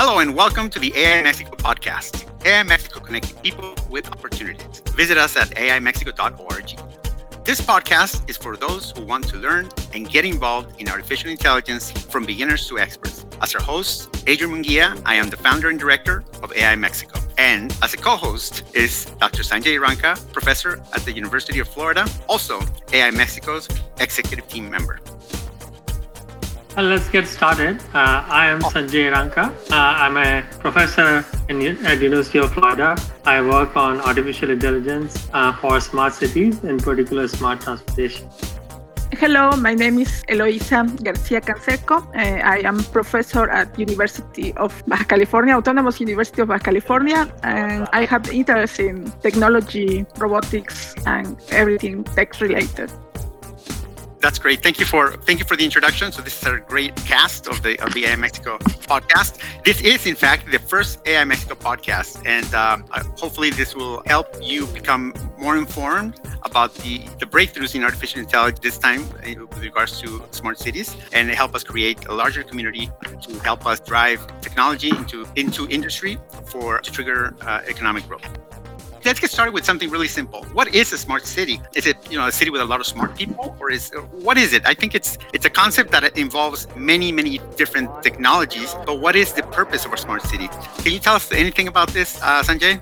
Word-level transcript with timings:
Hello 0.00 0.20
and 0.20 0.32
welcome 0.32 0.70
to 0.70 0.78
the 0.78 0.96
AI 0.96 1.24
Mexico 1.24 1.56
podcast. 1.56 2.24
AI 2.46 2.62
Mexico 2.62 3.00
connecting 3.00 3.36
people 3.38 3.74
with 3.90 4.06
opportunities. 4.12 4.80
Visit 4.94 5.18
us 5.18 5.36
at 5.36 5.48
aimexico.org. 5.56 6.78
This 7.44 7.60
podcast 7.60 8.30
is 8.30 8.36
for 8.36 8.56
those 8.56 8.92
who 8.92 9.04
want 9.04 9.26
to 9.30 9.36
learn 9.38 9.68
and 9.92 10.08
get 10.08 10.24
involved 10.24 10.80
in 10.80 10.88
artificial 10.88 11.30
intelligence 11.30 11.90
from 11.90 12.24
beginners 12.24 12.68
to 12.68 12.78
experts. 12.78 13.26
As 13.42 13.52
our 13.56 13.60
host, 13.60 14.22
Adrian 14.28 14.54
Munguia, 14.54 15.02
I 15.04 15.16
am 15.16 15.30
the 15.30 15.36
founder 15.36 15.68
and 15.68 15.80
director 15.80 16.22
of 16.44 16.52
AI 16.52 16.76
Mexico. 16.76 17.18
And 17.36 17.76
as 17.82 17.92
a 17.92 17.96
co 17.96 18.14
host 18.14 18.62
is 18.74 19.06
Dr. 19.18 19.42
Sanjay 19.42 19.80
Ranka, 19.80 20.14
professor 20.32 20.80
at 20.94 21.04
the 21.06 21.12
University 21.12 21.58
of 21.58 21.66
Florida, 21.66 22.06
also 22.28 22.60
AI 22.92 23.10
Mexico's 23.10 23.68
executive 23.98 24.46
team 24.46 24.70
member. 24.70 25.00
Well, 26.78 26.86
let's 26.86 27.08
get 27.08 27.26
started. 27.26 27.80
Uh, 27.92 28.22
I 28.40 28.46
am 28.46 28.60
Sanjay 28.60 29.10
Ranka. 29.10 29.46
Uh, 29.68 29.74
I'm 29.74 30.16
a 30.16 30.44
professor 30.60 31.26
in, 31.48 31.84
at 31.84 32.00
University 32.00 32.38
of 32.38 32.52
Florida. 32.52 32.96
I 33.24 33.42
work 33.42 33.76
on 33.76 34.00
artificial 34.00 34.50
intelligence 34.50 35.28
uh, 35.32 35.52
for 35.54 35.80
smart 35.80 36.14
cities, 36.14 36.62
in 36.62 36.78
particular 36.78 37.26
smart 37.26 37.62
transportation. 37.62 38.30
Hello, 39.10 39.56
my 39.56 39.74
name 39.74 39.98
is 39.98 40.22
Eloisa 40.28 40.86
Garcia 41.02 41.40
Canseco. 41.40 42.06
Uh, 42.14 42.46
I 42.46 42.58
am 42.58 42.78
professor 42.92 43.50
at 43.50 43.76
University 43.76 44.52
of 44.54 44.70
Baja 44.86 45.02
California, 45.02 45.56
Autonomous 45.56 45.98
University 45.98 46.42
of 46.42 46.46
Baja 46.46 46.62
California, 46.62 47.26
and 47.42 47.88
I 47.92 48.04
have 48.04 48.30
interest 48.30 48.78
in 48.78 49.10
technology, 49.20 50.06
robotics, 50.16 50.94
and 51.06 51.36
everything 51.50 52.04
tech 52.04 52.40
related 52.40 52.92
that's 54.20 54.38
great. 54.38 54.62
Thank 54.62 54.80
you 54.80 54.86
for 54.86 55.12
thank 55.18 55.38
you 55.38 55.44
for 55.44 55.56
the 55.56 55.64
introduction. 55.64 56.12
So 56.12 56.22
this 56.22 56.40
is 56.40 56.46
a 56.48 56.58
great 56.58 56.94
cast 56.96 57.46
of 57.46 57.62
the 57.62 57.78
of 57.80 57.94
the 57.94 58.06
AI 58.06 58.16
Mexico 58.16 58.58
podcast. 58.58 59.38
This 59.64 59.80
is 59.80 60.06
in 60.06 60.16
fact 60.16 60.50
the 60.50 60.58
first 60.58 61.06
AI 61.06 61.24
Mexico 61.24 61.54
podcast, 61.54 62.26
and 62.26 62.52
um, 62.54 62.84
hopefully 63.16 63.50
this 63.50 63.74
will 63.74 64.02
help 64.06 64.26
you 64.42 64.66
become 64.66 65.14
more 65.38 65.56
informed 65.56 66.20
about 66.42 66.74
the 66.76 66.98
the 67.20 67.26
breakthroughs 67.26 67.74
in 67.74 67.84
artificial 67.84 68.20
intelligence 68.20 68.60
this 68.60 68.78
time 68.78 69.02
uh, 69.02 69.44
with 69.46 69.62
regards 69.62 70.00
to 70.00 70.22
smart 70.30 70.58
cities, 70.58 70.96
and 71.12 71.30
help 71.30 71.54
us 71.54 71.62
create 71.62 72.06
a 72.06 72.14
larger 72.14 72.42
community 72.42 72.90
to 73.22 73.38
help 73.40 73.66
us 73.66 73.80
drive 73.80 74.20
technology 74.40 74.90
into 74.90 75.26
into 75.36 75.68
industry 75.68 76.18
for 76.46 76.80
to 76.80 76.90
trigger 76.90 77.34
uh, 77.42 77.60
economic 77.66 78.06
growth 78.08 78.26
let's 79.04 79.20
get 79.20 79.30
started 79.30 79.52
with 79.52 79.64
something 79.64 79.90
really 79.90 80.08
simple. 80.08 80.44
What 80.52 80.74
is 80.74 80.92
a 80.92 80.98
smart 80.98 81.26
city? 81.26 81.60
Is 81.74 81.86
it 81.86 81.96
you 82.10 82.18
know 82.18 82.26
a 82.26 82.32
city 82.32 82.50
with 82.50 82.60
a 82.60 82.64
lot 82.64 82.80
of 82.80 82.86
smart 82.86 83.16
people, 83.16 83.56
or 83.60 83.70
is 83.70 83.90
what 84.12 84.36
is 84.38 84.52
it? 84.52 84.62
I 84.66 84.74
think 84.74 84.94
it's 84.94 85.18
it's 85.32 85.44
a 85.46 85.50
concept 85.50 85.90
that 85.92 86.16
involves 86.16 86.66
many 86.76 87.12
many 87.12 87.40
different 87.56 87.90
technologies. 88.02 88.74
But 88.86 89.00
what 89.00 89.16
is 89.16 89.32
the 89.32 89.42
purpose 89.42 89.84
of 89.84 89.92
a 89.92 89.96
smart 89.98 90.22
city? 90.22 90.48
Can 90.82 90.92
you 90.92 90.98
tell 90.98 91.16
us 91.16 91.30
anything 91.32 91.68
about 91.68 91.88
this, 91.88 92.20
uh, 92.22 92.42
Sanjay? 92.42 92.80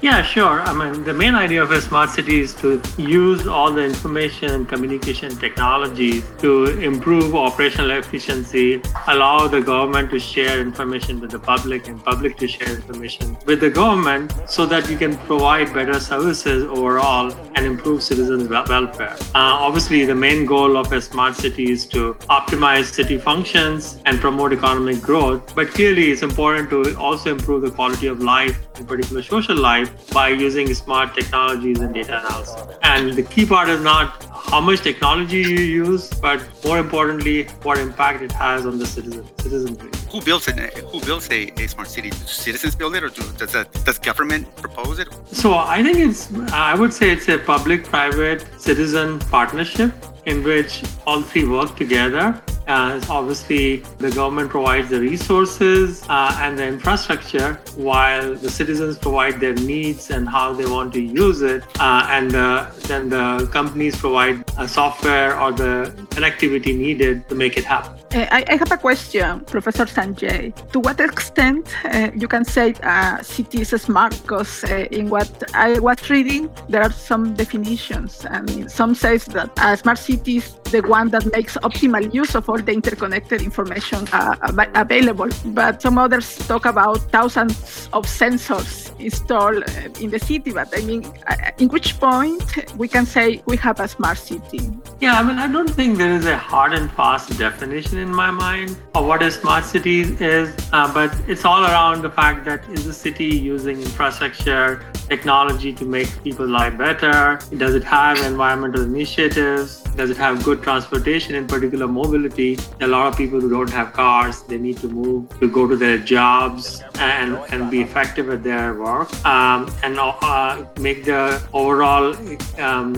Yeah, 0.00 0.22
sure. 0.22 0.60
I 0.60 0.72
mean, 0.72 1.02
the 1.02 1.12
main 1.12 1.34
idea 1.34 1.60
of 1.60 1.72
a 1.72 1.80
smart 1.82 2.10
city 2.10 2.38
is 2.38 2.54
to 2.62 2.80
use 2.96 3.48
all 3.48 3.72
the 3.72 3.84
information 3.84 4.52
and 4.52 4.68
communication 4.68 5.36
technologies 5.36 6.24
to 6.38 6.66
improve 6.80 7.34
operational 7.34 7.90
efficiency, 7.90 8.80
allow 9.08 9.48
the 9.48 9.60
government 9.60 10.10
to 10.10 10.20
share 10.20 10.60
information 10.60 11.18
with 11.18 11.32
the 11.32 11.38
public 11.40 11.88
and 11.88 12.04
public 12.04 12.36
to 12.36 12.46
share 12.46 12.70
information 12.76 13.36
with 13.44 13.58
the 13.58 13.70
government 13.70 14.32
so 14.46 14.66
that 14.66 14.88
you 14.88 14.96
can 14.96 15.16
provide 15.26 15.74
better 15.74 15.98
services 15.98 16.62
overall 16.62 17.32
and 17.56 17.66
improve 17.66 18.00
citizens' 18.00 18.48
welfare. 18.48 19.16
Uh, 19.34 19.66
obviously, 19.66 20.04
the 20.04 20.14
main 20.14 20.46
goal 20.46 20.76
of 20.76 20.92
a 20.92 21.02
smart 21.02 21.34
city 21.34 21.72
is 21.72 21.86
to 21.86 22.14
optimize 22.30 22.84
city 22.84 23.18
functions 23.18 24.00
and 24.06 24.20
promote 24.20 24.52
economic 24.52 25.02
growth. 25.02 25.56
But 25.56 25.70
clearly, 25.70 26.12
it's 26.12 26.22
important 26.22 26.70
to 26.70 26.96
also 26.96 27.32
improve 27.32 27.62
the 27.62 27.72
quality 27.72 28.06
of 28.06 28.22
life, 28.22 28.64
in 28.78 28.86
particular 28.86 29.24
social 29.24 29.56
life 29.56 29.87
by 30.12 30.28
using 30.28 30.72
smart 30.74 31.14
technologies 31.14 31.80
and 31.80 31.94
data 31.94 32.18
analysis. 32.20 32.76
And 32.82 33.12
the 33.12 33.22
key 33.22 33.46
part 33.46 33.68
is 33.68 33.80
not 33.82 34.27
how 34.50 34.60
much 34.60 34.80
technology 34.80 35.42
you 35.42 35.60
use, 35.60 36.08
but 36.08 36.42
more 36.64 36.78
importantly, 36.78 37.44
what 37.62 37.78
impact 37.78 38.22
it 38.22 38.32
has 38.32 38.64
on 38.64 38.78
the 38.78 38.86
citizen, 38.86 39.26
citizenry. 39.38 39.90
Who 40.10 40.22
builds 40.22 40.48
it? 40.48 40.56
Who 40.78 41.00
builds 41.00 41.30
a, 41.30 41.52
a 41.62 41.66
smart 41.68 41.88
city? 41.88 42.10
Do 42.10 42.16
citizens 42.16 42.74
build 42.74 42.96
it, 42.96 43.04
or 43.04 43.10
do, 43.10 43.22
does 43.36 43.52
that, 43.52 43.72
does 43.84 43.98
government 43.98 44.54
propose 44.56 44.98
it? 44.98 45.08
So 45.32 45.54
I 45.54 45.82
think 45.82 45.98
it's 45.98 46.32
I 46.52 46.74
would 46.74 46.92
say 46.94 47.10
it's 47.10 47.28
a 47.28 47.38
public-private 47.38 48.46
citizen 48.58 49.18
partnership 49.18 49.92
in 50.24 50.42
which 50.42 50.82
all 51.06 51.20
three 51.20 51.46
work 51.46 51.76
together 51.76 52.40
as 52.68 53.08
obviously 53.08 53.76
the 53.98 54.10
government 54.10 54.50
provides 54.50 54.90
the 54.90 55.00
resources 55.00 56.04
uh, 56.08 56.38
and 56.42 56.58
the 56.58 56.66
infrastructure 56.66 57.54
while 57.76 58.34
the 58.34 58.50
citizens 58.50 58.98
provide 58.98 59.40
their 59.40 59.54
needs 59.54 60.10
and 60.10 60.28
how 60.28 60.52
they 60.52 60.66
want 60.66 60.92
to 60.92 61.00
use 61.00 61.40
it 61.40 61.62
uh, 61.80 62.06
and 62.10 62.34
uh, 62.36 62.70
then 62.82 63.08
the 63.08 63.48
companies 63.50 63.96
provide 63.96 64.37
a 64.56 64.62
uh, 64.62 64.66
software 64.66 65.38
or 65.40 65.52
the 65.52 65.92
connectivity 66.10 66.76
needed 66.76 67.28
to 67.28 67.34
make 67.34 67.56
it 67.56 67.64
happen 67.64 67.94
uh, 68.14 68.26
I, 68.30 68.44
I, 68.48 68.56
have 68.56 68.72
a 68.72 68.78
question, 68.78 69.40
Professor 69.40 69.84
Sanjay. 69.84 70.54
To 70.72 70.80
what 70.80 70.98
extent 70.98 71.68
uh, 71.84 72.10
you 72.16 72.26
can 72.26 72.44
say 72.44 72.74
a 72.82 73.22
city 73.22 73.60
is 73.60 73.68
smart? 73.68 74.18
Because 74.22 74.64
uh, 74.64 74.86
in 74.90 75.10
what 75.10 75.30
I 75.54 75.78
was 75.78 76.08
reading, 76.08 76.48
there 76.70 76.82
are 76.82 76.92
some 76.92 77.34
definitions. 77.34 78.24
Mean, 78.46 78.68
some 78.68 78.94
says 78.94 79.26
that 79.26 79.50
a 79.60 79.76
smart 79.76 79.98
city 79.98 80.38
is 80.38 80.54
the 80.70 80.80
one 80.82 81.08
that 81.10 81.30
makes 81.32 81.56
optimal 81.58 82.12
use 82.14 82.34
of 82.34 82.48
all 82.48 82.58
the 82.58 82.72
interconnected 82.72 83.42
information 83.42 84.06
uh, 84.12 84.36
available. 84.74 85.28
But 85.46 85.82
some 85.82 85.98
others 85.98 86.36
talk 86.48 86.64
about 86.64 86.98
thousands 87.10 87.88
of 87.92 88.06
sensors 88.06 88.98
installed 88.98 89.64
uh, 89.64 90.00
in 90.00 90.10
the 90.10 90.18
city. 90.18 90.52
But 90.52 90.68
I 90.76 90.80
mean, 90.82 91.04
uh, 91.26 91.50
in 91.58 91.68
which 91.68 91.98
point 92.00 92.42
we 92.76 92.88
can 92.88 93.06
say 93.06 93.42
we 93.46 93.56
have 93.58 93.80
a 93.80 93.88
smart 93.88 94.18
city? 94.18 94.70
Yeah, 95.00 95.18
I 95.18 95.22
mean, 95.22 95.38
I 95.38 95.46
don't 95.46 95.70
think 95.70 95.98
there 95.98 96.12
is 96.12 96.26
a 96.26 96.36
hard 96.36 96.72
and 96.72 96.90
fast 96.92 97.36
definition 97.38 97.97
in 97.98 98.14
my 98.14 98.30
mind 98.30 98.76
of 98.94 99.06
what 99.06 99.22
a 99.22 99.30
smart 99.30 99.64
city 99.64 100.00
is, 100.00 100.54
uh, 100.72 100.92
but 100.92 101.14
it's 101.26 101.44
all 101.44 101.64
around 101.64 102.02
the 102.02 102.10
fact 102.10 102.44
that 102.44 102.68
is 102.70 102.84
the 102.84 102.92
city 102.92 103.26
using 103.26 103.80
infrastructure, 103.80 104.84
technology 105.08 105.72
to 105.72 105.84
make 105.84 106.08
people's 106.22 106.50
life 106.50 106.76
better? 106.76 107.38
Does 107.56 107.74
it 107.74 107.84
have 107.84 108.18
environmental 108.18 108.82
initiatives? 108.82 109.82
Does 109.96 110.10
it 110.10 110.16
have 110.16 110.44
good 110.44 110.62
transportation, 110.62 111.34
in 111.34 111.46
particular 111.46 111.88
mobility? 111.88 112.58
A 112.80 112.86
lot 112.86 113.06
of 113.06 113.16
people 113.16 113.40
who 113.40 113.50
don't 113.50 113.70
have 113.70 113.92
cars, 113.92 114.42
they 114.42 114.58
need 114.58 114.78
to 114.78 114.88
move 114.88 115.28
to 115.40 115.50
go 115.50 115.66
to 115.66 115.76
their 115.76 115.98
jobs 115.98 116.82
and, 116.98 117.38
and 117.50 117.70
be 117.70 117.80
effective 117.80 118.28
at 118.30 118.42
their 118.42 118.74
work 118.74 119.08
um, 119.24 119.70
and 119.82 119.98
uh, 119.98 120.64
make 120.78 121.04
the 121.04 121.42
overall 121.52 122.14
um, 122.58 122.94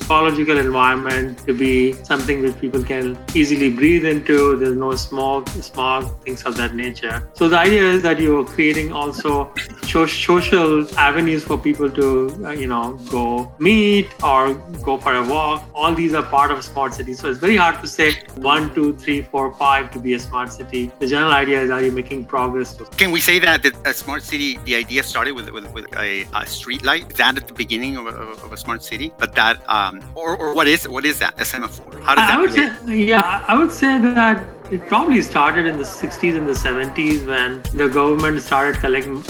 ecological 0.00 0.58
environment 0.58 1.38
to 1.46 1.54
be 1.54 1.92
something 2.04 2.42
that 2.42 2.60
people 2.60 2.82
can 2.82 3.18
easily 3.34 3.70
breathe 3.70 4.04
into. 4.04 4.56
There's 4.56 4.76
no 4.76 4.94
smoke, 4.96 5.48
smog, 5.48 6.22
things 6.24 6.42
of 6.44 6.56
that 6.56 6.74
nature. 6.74 7.28
So 7.34 7.48
the 7.48 7.58
idea 7.58 7.82
is 7.82 8.02
that 8.02 8.20
you're 8.20 8.44
creating 8.44 8.92
also 8.92 9.52
social 9.84 10.98
avenues 10.98 11.44
for 11.44 11.58
people 11.58 11.90
to, 11.90 12.06
uh, 12.44 12.50
you 12.50 12.66
know, 12.66 12.98
go 13.10 13.52
meet 13.58 14.08
or 14.22 14.54
go 14.82 14.98
for 14.98 15.14
a 15.14 15.24
walk. 15.26 15.64
All 15.74 15.94
these 15.94 16.14
are 16.14 16.22
part 16.22 16.50
of 16.50 16.64
smart 16.64 16.94
city. 16.94 17.14
So 17.14 17.30
it's 17.30 17.38
very 17.38 17.56
hard 17.56 17.80
to 17.80 17.86
say 17.86 18.22
one, 18.36 18.74
two, 18.74 18.96
three, 18.96 19.22
four, 19.22 19.52
five 19.54 19.90
to 19.92 19.98
be 19.98 20.14
a 20.14 20.20
smart 20.20 20.52
city. 20.52 20.90
The 20.98 21.06
general 21.06 21.32
idea 21.32 21.62
is 21.62 21.70
are 21.70 21.82
you 21.82 21.92
making 21.92 22.26
progress? 22.26 22.76
Can 22.96 23.10
we 23.10 23.20
say 23.20 23.38
that 23.40 23.64
a 23.84 23.94
smart 23.94 24.22
city, 24.22 24.58
the 24.64 24.76
idea 24.76 25.02
started 25.02 25.32
with, 25.32 25.50
with, 25.50 25.72
with 25.72 25.86
a, 25.96 26.26
a 26.34 26.46
street 26.46 26.84
light? 26.84 27.08
That 27.16 27.36
at 27.36 27.46
the 27.48 27.54
beginning 27.54 27.96
of 27.96 28.06
a, 28.06 28.10
of 28.10 28.52
a 28.52 28.56
smart 28.56 28.82
city? 28.82 29.12
But 29.18 29.34
that 29.34 29.60
um, 29.90 30.02
or, 30.14 30.36
or 30.36 30.54
what 30.54 30.66
is 30.66 30.88
what 30.88 31.04
is 31.04 31.18
that 31.18 31.40
a 31.40 31.44
semaphore? 31.44 32.00
How 32.00 32.14
does 32.14 32.28
that? 32.28 32.40
Would 32.40 32.88
say, 32.88 32.96
yeah, 33.04 33.44
I 33.46 33.56
would 33.56 33.72
say 33.72 33.98
that 33.98 34.44
it 34.70 34.86
probably 34.86 35.20
started 35.20 35.66
in 35.66 35.76
the 35.78 35.84
60s 35.84 36.36
and 36.36 36.48
the 36.48 36.52
70s 36.52 37.26
when 37.26 37.60
the 37.76 37.88
government 37.88 38.40
started 38.40 38.80
collecting 38.80 39.20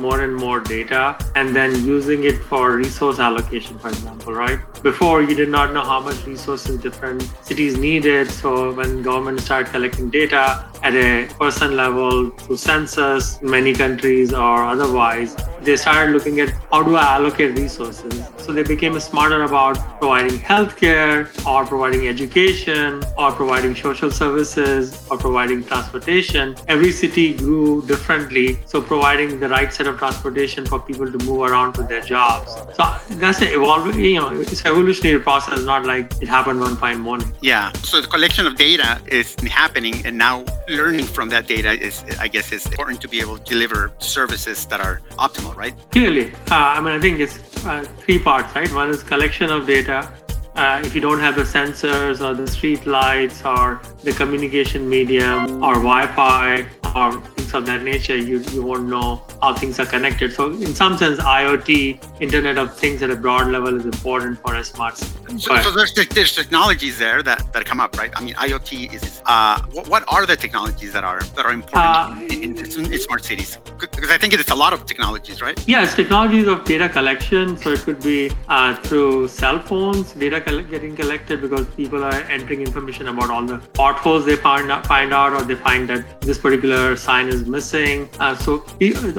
more 0.00 0.22
and 0.22 0.34
more 0.34 0.58
data 0.58 1.16
and 1.36 1.54
then 1.54 1.72
using 1.84 2.24
it 2.24 2.36
for 2.36 2.76
resource 2.76 3.20
allocation, 3.20 3.78
for 3.78 3.88
example, 3.88 4.32
right? 4.32 4.58
Before 4.82 5.22
you 5.22 5.36
did 5.36 5.50
not 5.50 5.72
know 5.72 5.84
how 5.84 6.00
much 6.00 6.26
resources 6.26 6.80
different 6.80 7.22
cities 7.42 7.78
needed. 7.78 8.28
So 8.28 8.72
when 8.72 9.02
government 9.02 9.40
started 9.40 9.70
collecting 9.70 10.10
data 10.10 10.68
at 10.82 10.94
a 10.94 11.26
person 11.34 11.76
level 11.76 12.30
through 12.30 12.56
census 12.56 13.40
many 13.40 13.74
countries 13.74 14.32
or 14.32 14.64
otherwise, 14.64 15.36
they 15.62 15.76
started 15.76 16.12
looking 16.12 16.40
at 16.40 16.50
how 16.72 16.82
do 16.82 16.96
I 16.96 17.14
allocate 17.14 17.56
resources. 17.56 18.24
So 18.38 18.52
they 18.52 18.62
became 18.62 18.98
smarter 18.98 19.42
about 19.42 19.76
providing 20.00 20.38
healthcare 20.38 21.28
or 21.46 21.66
providing 21.66 22.08
education 22.08 23.02
or 23.16 23.32
providing 23.32 23.74
social 23.76 24.10
services 24.10 24.87
or 25.10 25.18
providing 25.18 25.64
transportation. 25.64 26.56
Every 26.68 26.92
city 26.92 27.34
grew 27.34 27.82
differently. 27.86 28.58
So 28.66 28.80
providing 28.80 29.40
the 29.40 29.48
right 29.48 29.72
set 29.72 29.86
of 29.86 29.98
transportation 29.98 30.66
for 30.66 30.78
people 30.80 31.10
to 31.10 31.18
move 31.24 31.42
around 31.50 31.74
to 31.74 31.82
their 31.82 32.00
jobs. 32.00 32.52
So 32.76 32.96
that's 33.16 33.40
an 33.40 33.48
evolving, 33.48 34.00
you 34.00 34.20
know, 34.20 34.30
it's 34.40 34.64
evolutionary 34.64 35.20
process, 35.20 35.62
not 35.64 35.84
like 35.84 36.12
it 36.20 36.28
happened 36.28 36.60
one 36.60 36.76
fine 36.76 37.00
morning. 37.00 37.32
Yeah. 37.40 37.72
So 37.82 38.00
the 38.00 38.08
collection 38.08 38.46
of 38.46 38.56
data 38.56 39.00
is 39.06 39.34
happening 39.50 40.04
and 40.06 40.16
now 40.18 40.44
learning 40.68 41.06
from 41.06 41.28
that 41.30 41.46
data 41.46 41.72
is, 41.72 42.04
I 42.18 42.28
guess, 42.28 42.52
is 42.52 42.66
important 42.66 43.00
to 43.02 43.08
be 43.08 43.20
able 43.20 43.38
to 43.38 43.44
deliver 43.44 43.92
services 43.98 44.66
that 44.66 44.80
are 44.80 45.00
optimal, 45.12 45.54
right? 45.56 45.74
Clearly. 45.90 46.32
Uh, 46.50 46.76
I 46.76 46.80
mean, 46.80 46.94
I 46.94 47.00
think 47.00 47.20
it's 47.20 47.38
uh, 47.64 47.84
three 47.98 48.18
parts, 48.18 48.54
right? 48.54 48.72
One 48.72 48.90
is 48.90 49.02
collection 49.02 49.50
of 49.50 49.66
data. 49.66 50.10
Uh, 50.58 50.82
if 50.84 50.92
you 50.92 51.00
don't 51.00 51.20
have 51.20 51.36
the 51.36 51.42
sensors 51.42 52.20
or 52.20 52.34
the 52.34 52.44
street 52.50 52.84
lights 52.84 53.44
or 53.44 53.80
the 54.02 54.12
communication 54.12 54.88
medium 54.88 55.62
or 55.62 55.74
Wi-Fi 55.74 56.66
or 56.96 57.22
things 57.48 57.54
of 57.54 57.66
that 57.66 57.82
nature, 57.82 58.16
you, 58.16 58.38
you 58.52 58.62
won't 58.62 58.88
know 58.88 59.22
how 59.42 59.54
things 59.54 59.78
are 59.80 59.86
connected. 59.86 60.32
So 60.32 60.50
in 60.50 60.74
some 60.74 60.96
sense, 60.98 61.18
IoT, 61.18 62.20
Internet 62.20 62.58
of 62.58 62.76
Things 62.76 63.02
at 63.02 63.10
a 63.10 63.16
broad 63.16 63.48
level 63.48 63.76
is 63.76 63.84
important 63.84 64.38
for 64.40 64.54
a 64.54 64.64
smart 64.64 64.96
city. 64.96 65.38
So, 65.38 65.60
so 65.60 65.70
there's, 65.70 65.94
there's 65.94 66.34
technologies 66.34 66.98
there 66.98 67.22
that, 67.22 67.52
that 67.52 67.64
come 67.64 67.80
up, 67.80 67.96
right? 67.98 68.10
I 68.14 68.20
mean, 68.22 68.34
IoT 68.34 68.94
is, 68.94 69.22
uh, 69.26 69.62
what, 69.72 69.88
what 69.88 70.04
are 70.08 70.26
the 70.26 70.36
technologies 70.36 70.92
that 70.92 71.04
are 71.04 71.20
that 71.36 71.44
are 71.44 71.52
important 71.52 71.94
uh, 71.94 72.34
in, 72.34 72.56
in, 72.56 72.92
in, 72.92 73.00
smart 73.00 73.24
cities? 73.24 73.58
Because 73.78 74.10
I 74.10 74.18
think 74.18 74.32
it's 74.32 74.50
a 74.50 74.54
lot 74.54 74.72
of 74.72 74.86
technologies, 74.86 75.42
right? 75.42 75.56
Yes, 75.68 75.94
technologies 75.94 76.46
of 76.48 76.64
data 76.64 76.88
collection. 76.88 77.56
So 77.56 77.70
it 77.70 77.80
could 77.80 78.02
be 78.02 78.30
uh, 78.48 78.74
through 78.76 79.28
cell 79.28 79.58
phones, 79.60 80.12
data 80.12 80.40
getting 80.40 80.96
collected 80.96 81.40
because 81.40 81.66
people 81.76 82.02
are 82.04 82.20
entering 82.36 82.62
information 82.62 83.08
about 83.08 83.30
all 83.30 83.44
the 83.44 83.58
potholes 83.74 84.24
they 84.24 84.36
find 84.36 84.70
out, 84.70 84.86
find 84.86 85.12
out 85.12 85.32
or 85.32 85.42
they 85.42 85.54
find 85.54 85.88
that 85.88 86.20
this 86.20 86.38
particular 86.38 86.96
sign 86.96 87.28
is 87.28 87.37
missing. 87.46 88.08
Uh, 88.18 88.34
so 88.36 88.64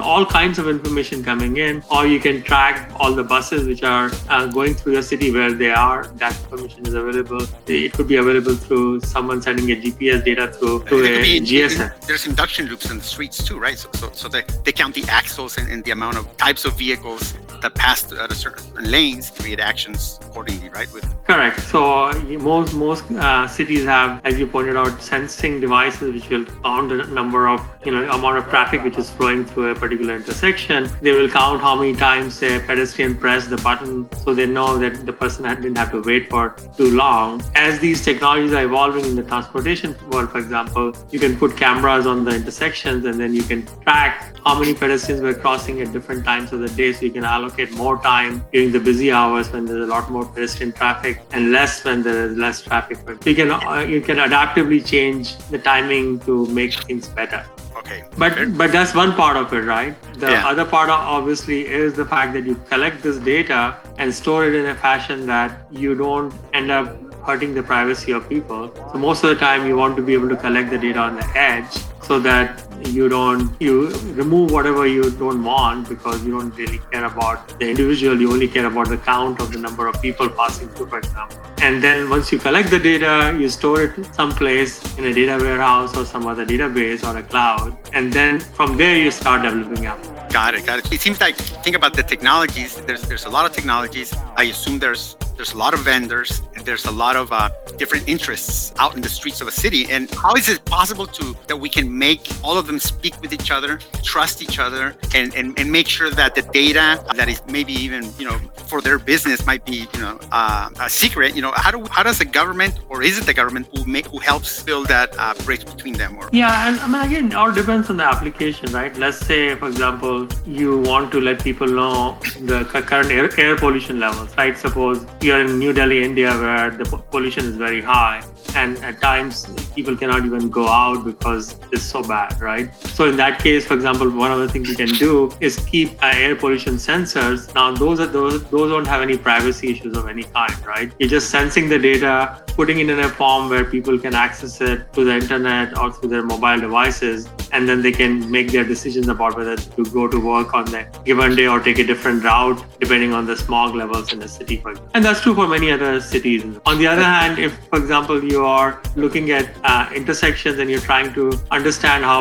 all 0.02 0.26
kinds 0.26 0.60
of 0.60 0.68
information 0.68 1.24
coming 1.24 1.58
in, 1.58 1.84
or 1.92 2.06
you 2.08 2.20
can 2.20 2.42
track 2.42 2.92
all 3.00 3.14
the 3.14 3.24
buses 3.24 3.68
which 3.68 3.84
are 3.84 4.12
uh, 4.30 4.46
going 4.48 4.74
through 4.74 4.94
your 4.94 5.02
city 5.02 5.32
where 5.32 5.54
they 5.54 5.72
are. 5.72 6.08
That 6.16 6.38
information 6.44 6.86
is 6.86 6.94
available. 6.94 7.46
It 7.68 7.94
could 7.94 8.08
be 8.08 8.18
available 8.18 8.56
through 8.56 9.02
someone 9.02 9.42
sending 9.42 9.72
a 9.72 9.76
GPS 9.76 10.24
data 10.24 10.52
through, 10.52 10.84
through 10.84 11.06
a 11.06 11.40
GSM. 11.40 12.06
There's 12.06 12.26
induction 12.28 12.68
loops 12.68 12.90
in 12.90 12.98
the 12.98 13.04
streets 13.04 13.44
too, 13.44 13.60
right? 13.60 13.78
So, 13.78 13.90
so, 13.94 14.12
so 14.14 14.28
they, 14.28 14.44
they 14.64 14.72
count 14.72 14.96
the 14.96 15.06
axles 15.10 15.58
and, 15.58 15.70
and 15.72 15.84
the 15.84 15.92
amount 15.92 16.18
of 16.18 16.26
types 16.38 16.66
of 16.66 16.78
vehicles 16.78 17.34
that 17.62 17.76
pass 17.76 18.12
at 18.12 18.32
a 18.32 18.36
certain 18.36 18.66
lanes 18.92 19.30
create 19.30 19.60
actions 19.60 20.20
accordingly, 20.22 20.70
right? 20.70 20.92
With 20.94 21.06
correct. 21.26 21.60
So 21.62 22.12
most 22.40 22.74
most 22.74 23.12
uh, 23.12 23.48
cities 23.48 23.86
have, 23.86 24.22
as 24.26 24.40
you 24.40 24.48
pointed 24.48 24.78
out, 24.78 25.02
sensing 25.02 25.60
devices 25.60 26.14
which 26.14 26.30
will 26.30 26.46
count 26.64 26.90
the 26.90 27.06
number 27.08 27.48
of 27.48 27.62
you 27.86 27.92
know 27.92 28.10
amount 28.12 28.38
of 28.38 28.46
traffic 28.50 28.84
which 28.84 28.98
is 28.98 29.10
flowing 29.10 29.46
through 29.46 29.72
a 29.72 29.76
particular 29.76 30.16
intersection. 30.16 30.90
They 31.02 31.12
will 31.12 31.30
count 31.30 31.62
how 31.62 31.76
many 31.76 31.96
times 31.96 32.42
a 32.44 32.60
pedestrian 32.60 33.18
pressed 33.18 33.50
the 33.50 33.58
button, 33.58 34.08
so 34.24 34.34
they 34.34 34.46
know 34.46 34.78
that 34.78 35.06
the 35.06 35.14
person 35.14 35.44
didn't 35.44 35.78
have 35.78 35.92
to 35.92 36.02
wait 36.02 36.30
for 36.30 36.56
too 36.78 36.92
long. 36.96 37.42
As 37.56 37.80
these 37.80 38.04
technologies 38.04 38.54
are 38.54 38.64
evolving 38.64 39.06
in 39.06 39.16
the 39.16 39.24
transportation 39.24 39.96
world, 40.12 40.32
for 40.32 40.40
example, 40.40 40.94
you 41.12 41.20
can 41.20 41.38
put 41.38 41.58
cameras 41.58 42.06
on 42.06 42.24
the 42.24 42.36
intersections 42.36 43.06
and 43.06 43.20
then 43.20 43.34
you 43.34 43.44
can 43.44 43.66
track 43.84 44.36
how 44.46 44.58
many 44.58 44.74
pedestrians 44.74 45.22
were 45.22 45.34
crossing 45.34 45.82
at 45.82 45.92
different 45.92 46.24
times 46.24 46.54
of 46.54 46.60
the 46.60 46.70
day, 46.70 46.94
so 46.94 47.06
you 47.06 47.12
can 47.12 47.24
allocate 47.24 47.49
allocate 47.50 47.72
more 47.76 47.98
time 48.02 48.46
during 48.52 48.72
the 48.72 48.80
busy 48.80 49.12
hours 49.12 49.52
when 49.52 49.66
there's 49.66 49.88
a 49.88 49.92
lot 49.92 50.10
more 50.12 50.26
pedestrian 50.26 50.72
traffic 50.72 51.22
and 51.32 51.52
less 51.52 51.84
when 51.84 52.04
there 52.04 52.26
is 52.26 52.38
less 52.38 52.62
traffic. 52.62 52.98
But 53.06 53.26
You 53.26 53.36
can 53.36 53.52
uh, 53.52 53.80
you 53.80 54.02
can 54.02 54.18
adaptively 54.18 54.86
change 54.86 55.38
the 55.50 55.60
timing 55.60 56.20
to 56.22 56.46
make 56.48 56.74
things 56.74 57.10
better. 57.10 57.46
Okay. 57.76 58.04
But 58.18 58.58
but 58.58 58.72
that's 58.72 58.94
one 58.94 59.14
part 59.14 59.38
of 59.38 59.54
it, 59.54 59.66
right? 59.66 59.96
The 60.16 60.32
yeah. 60.32 60.48
other 60.48 60.66
part 60.66 60.90
obviously 60.90 61.66
is 61.66 61.94
the 61.94 62.06
fact 62.06 62.34
that 62.34 62.46
you 62.46 62.56
collect 62.70 63.02
this 63.02 63.18
data 63.18 63.78
and 63.98 64.14
store 64.14 64.46
it 64.46 64.56
in 64.56 64.66
a 64.68 64.76
fashion 64.76 65.26
that 65.28 65.62
you 65.72 65.96
don't 65.96 66.34
end 66.54 66.72
up 66.72 66.98
hurting 67.24 67.54
the 67.54 67.64
privacy 67.64 68.12
of 68.12 68.28
people. 68.30 68.72
So 68.92 68.98
most 68.98 69.24
of 69.24 69.30
the 69.30 69.36
time 69.36 69.68
you 69.68 69.78
want 69.78 69.96
to 69.98 70.02
be 70.02 70.14
able 70.14 70.30
to 70.30 70.36
collect 70.36 70.70
the 70.70 70.78
data 70.78 71.00
on 71.00 71.16
the 71.16 71.28
edge 71.36 71.80
so 72.02 72.20
that 72.20 72.69
you 72.88 73.10
don't 73.10 73.62
you 73.62 73.90
remove 74.14 74.52
whatever 74.52 74.86
you 74.88 75.12
don't 75.12 75.44
want 75.44 75.90
because 75.90 76.24
you 76.26 76.32
don't 76.32 76.56
really 76.58 76.80
care 76.92 77.06
about 77.06 77.60
the 77.60 77.70
individual. 77.70 78.20
You 78.20 78.32
only 78.32 78.48
care 78.48 78.66
about 78.66 78.90
the 78.90 78.98
count 78.98 79.40
of 79.40 79.52
the 79.52 79.60
number 79.60 79.88
of 79.88 80.02
people 80.02 80.30
passing 80.30 80.70
through 80.70 80.88
for 80.88 81.00
example. 81.00 81.40
And 81.62 81.84
then 81.84 82.10
once 82.10 82.32
you 82.32 82.40
collect 82.40 82.70
the 82.70 82.80
data 82.80 83.36
you 83.40 83.50
store 83.50 83.82
it 83.84 84.16
someplace 84.16 84.98
in 84.98 85.06
a 85.06 85.14
data 85.14 85.38
warehouse 85.44 85.96
or 85.96 86.06
some 86.06 86.28
other 86.28 86.46
database 86.46 87.04
or 87.04 87.18
a 87.18 87.24
cloud. 87.24 87.78
And 87.94 88.12
then 88.12 88.40
from 88.40 88.78
there 88.78 88.96
you 88.98 89.12
start 89.12 89.44
developing 89.44 89.84
apps 89.84 90.19
got 90.30 90.56
it 90.56 90.66
got 90.66 90.80
it. 90.80 90.92
It 90.92 91.02
seems 91.02 91.20
like 91.20 91.36
think 91.36 91.76
about 91.76 91.94
the 91.94 92.04
technologies 92.04 92.76
there's 92.88 93.02
there's 93.04 93.26
a 93.26 93.30
lot 93.30 93.46
of 93.46 93.52
technologies. 93.54 94.14
I 94.36 94.46
assume 94.46 94.80
there's 94.80 95.16
there's 95.40 95.54
a 95.54 95.58
lot 95.58 95.74
of 95.74 95.80
vendors 95.80 96.42
and 96.56 96.66
there's 96.66 96.84
a 96.84 96.92
lot 96.92 97.16
of 97.16 97.32
uh, 97.32 97.50
different 97.78 98.10
interests 98.10 98.74
out 98.78 98.98
in 98.98 99.02
the 99.02 99.08
streets 99.08 99.40
of 99.40 99.48
a 99.48 99.52
city. 99.52 99.90
And 99.90 100.14
how 100.14 100.34
is 100.34 100.50
it 100.50 100.66
possible 100.66 101.08
to 101.08 101.34
that 101.48 101.56
we 101.56 101.70
can 101.70 101.98
make 101.98 102.28
all 102.44 102.58
of 102.58 102.68
them 102.68 102.78
speak 102.78 103.20
with 103.22 103.32
each 103.32 103.50
other 103.50 103.80
trust 104.04 104.42
each 104.42 104.60
other 104.60 104.96
and, 105.16 105.34
and, 105.36 105.58
and 105.58 105.72
make 105.72 105.88
sure 105.88 106.10
that 106.10 106.36
the 106.36 106.42
data 106.42 107.02
that 107.16 107.30
is 107.30 107.42
maybe 107.48 107.72
even 107.72 108.12
you 108.20 108.26
know 108.26 108.38
for 108.68 108.82
their 108.82 109.00
business 109.00 109.46
might 109.46 109.64
be 109.66 109.88
you 109.94 110.02
know 110.02 110.20
uh, 110.34 110.70
a 110.82 110.90
secret? 110.90 111.38
You 111.38 111.42
know 111.42 111.54
how 111.56 111.72
do 111.72 111.86
how 111.90 112.04
does 112.04 112.20
the 112.20 112.26
government 112.26 112.78
or 112.90 113.02
is 113.02 113.18
it 113.18 113.26
the 113.26 113.34
government 113.34 113.68
who 113.74 113.86
make 113.86 114.08
who 114.08 114.20
helps 114.20 114.62
build 114.64 114.88
that 114.88 115.16
uh, 115.18 115.34
bridge 115.46 115.64
between 115.66 115.94
them 115.94 116.18
or? 116.18 116.30
Yeah 116.34 116.68
and 116.68 116.80
i 116.82 116.88
mean 116.88 117.02
again 117.10 117.34
all 117.34 117.54
depends 117.54 117.90
on 117.90 117.96
the 117.96 118.04
application 118.04 118.74
right? 118.74 118.94
Let's 118.98 119.20
say 119.20 119.56
for 119.56 119.70
example 119.70 120.19
you 120.46 120.80
want 120.82 121.12
to 121.12 121.22
let 121.22 121.44
people 121.44 121.68
know 121.68 122.18
the 122.52 122.66
current 122.66 123.12
air, 123.12 123.30
air 123.40 123.56
pollution 123.56 124.00
levels 124.00 124.36
right? 124.38 124.58
Suppose 124.58 125.06
you 125.22 125.30
you're 125.30 125.42
in 125.46 125.60
New 125.60 125.74
Delhi, 125.74 126.04
India, 126.04 126.32
where 126.44 126.72
the 126.72 126.86
pollution 127.16 127.46
is 127.46 127.56
very 127.56 127.82
high, 127.82 128.24
and 128.56 128.78
at 128.80 129.00
times 129.00 129.46
people 129.80 129.96
cannot 129.96 130.26
even 130.30 130.50
go 130.50 130.68
out 130.68 131.06
because 131.06 131.56
it's 131.72 131.88
so 131.96 132.04
bad, 132.04 132.40
right? 132.42 132.76
So 132.98 133.10
in 133.12 133.16
that 133.18 133.40
case, 133.46 133.66
for 133.70 133.76
example, 133.80 134.10
one 134.26 134.32
of 134.36 134.40
the 134.40 134.50
things 134.54 134.70
you 134.72 134.76
can 134.76 134.94
do 135.06 135.32
is 135.40 135.58
keep 135.74 136.04
uh, 136.04 136.24
air 136.26 136.36
pollution 136.36 136.76
sensors. 136.90 137.54
Now 137.60 137.68
those 137.84 138.00
are 138.04 138.12
those 138.18 138.44
those 138.56 138.70
don't 138.76 138.90
have 138.94 139.02
any 139.10 139.18
privacy 139.30 139.70
issues 139.74 139.96
of 140.02 140.10
any 140.14 140.26
kind, 140.40 140.66
right? 140.66 140.92
You're 141.00 141.14
just 141.18 141.30
sensing 141.30 141.70
the 141.74 141.80
data, 141.80 142.44
putting 142.60 142.80
it 142.84 142.90
in 142.96 143.00
a 143.00 143.10
form 143.22 143.50
where 143.54 143.66
people 143.76 143.98
can 144.06 144.16
access 144.26 144.60
it 144.70 144.92
through 144.94 145.06
the 145.12 145.16
internet 145.22 145.78
or 145.78 145.92
through 145.94 146.10
their 146.16 146.26
mobile 146.34 146.60
devices, 146.60 147.30
and 147.54 147.70
then 147.70 147.82
they 147.88 147.94
can 148.02 148.30
make 148.38 148.52
their 148.52 148.68
decisions 148.74 149.08
about 149.16 149.38
whether 149.38 149.56
to 149.78 149.86
go 150.00 150.08
to 150.16 150.20
work 150.34 150.54
on 150.54 150.66
that 150.76 151.04
given 151.06 151.36
day 151.40 151.48
or 151.48 151.60
take 151.70 151.80
a 151.86 151.88
different 151.94 152.24
route 152.24 152.66
depending 152.80 153.14
on 153.14 153.26
the 153.32 153.38
smog 153.46 153.76
levels 153.76 154.14
in 154.14 154.20
the 154.20 154.28
city. 154.28 154.62
And 154.94 155.06
that's 155.06 155.22
true 155.22 155.36
for 155.36 155.48
many 155.48 155.72
other 155.72 155.94
cities. 156.02 156.44
On 156.66 156.78
the 156.78 156.88
other 156.88 157.04
hand, 157.04 157.40
if, 157.40 157.58
for 157.70 157.80
example, 157.80 158.24
you 158.24 158.46
are 158.46 158.82
looking 158.96 159.32
at 159.32 159.50
uh, 159.70 159.88
intersections 159.94 160.58
and 160.60 160.68
you're 160.72 160.88
trying 160.92 161.14
to 161.14 161.24
understand 161.52 162.04
how 162.04 162.20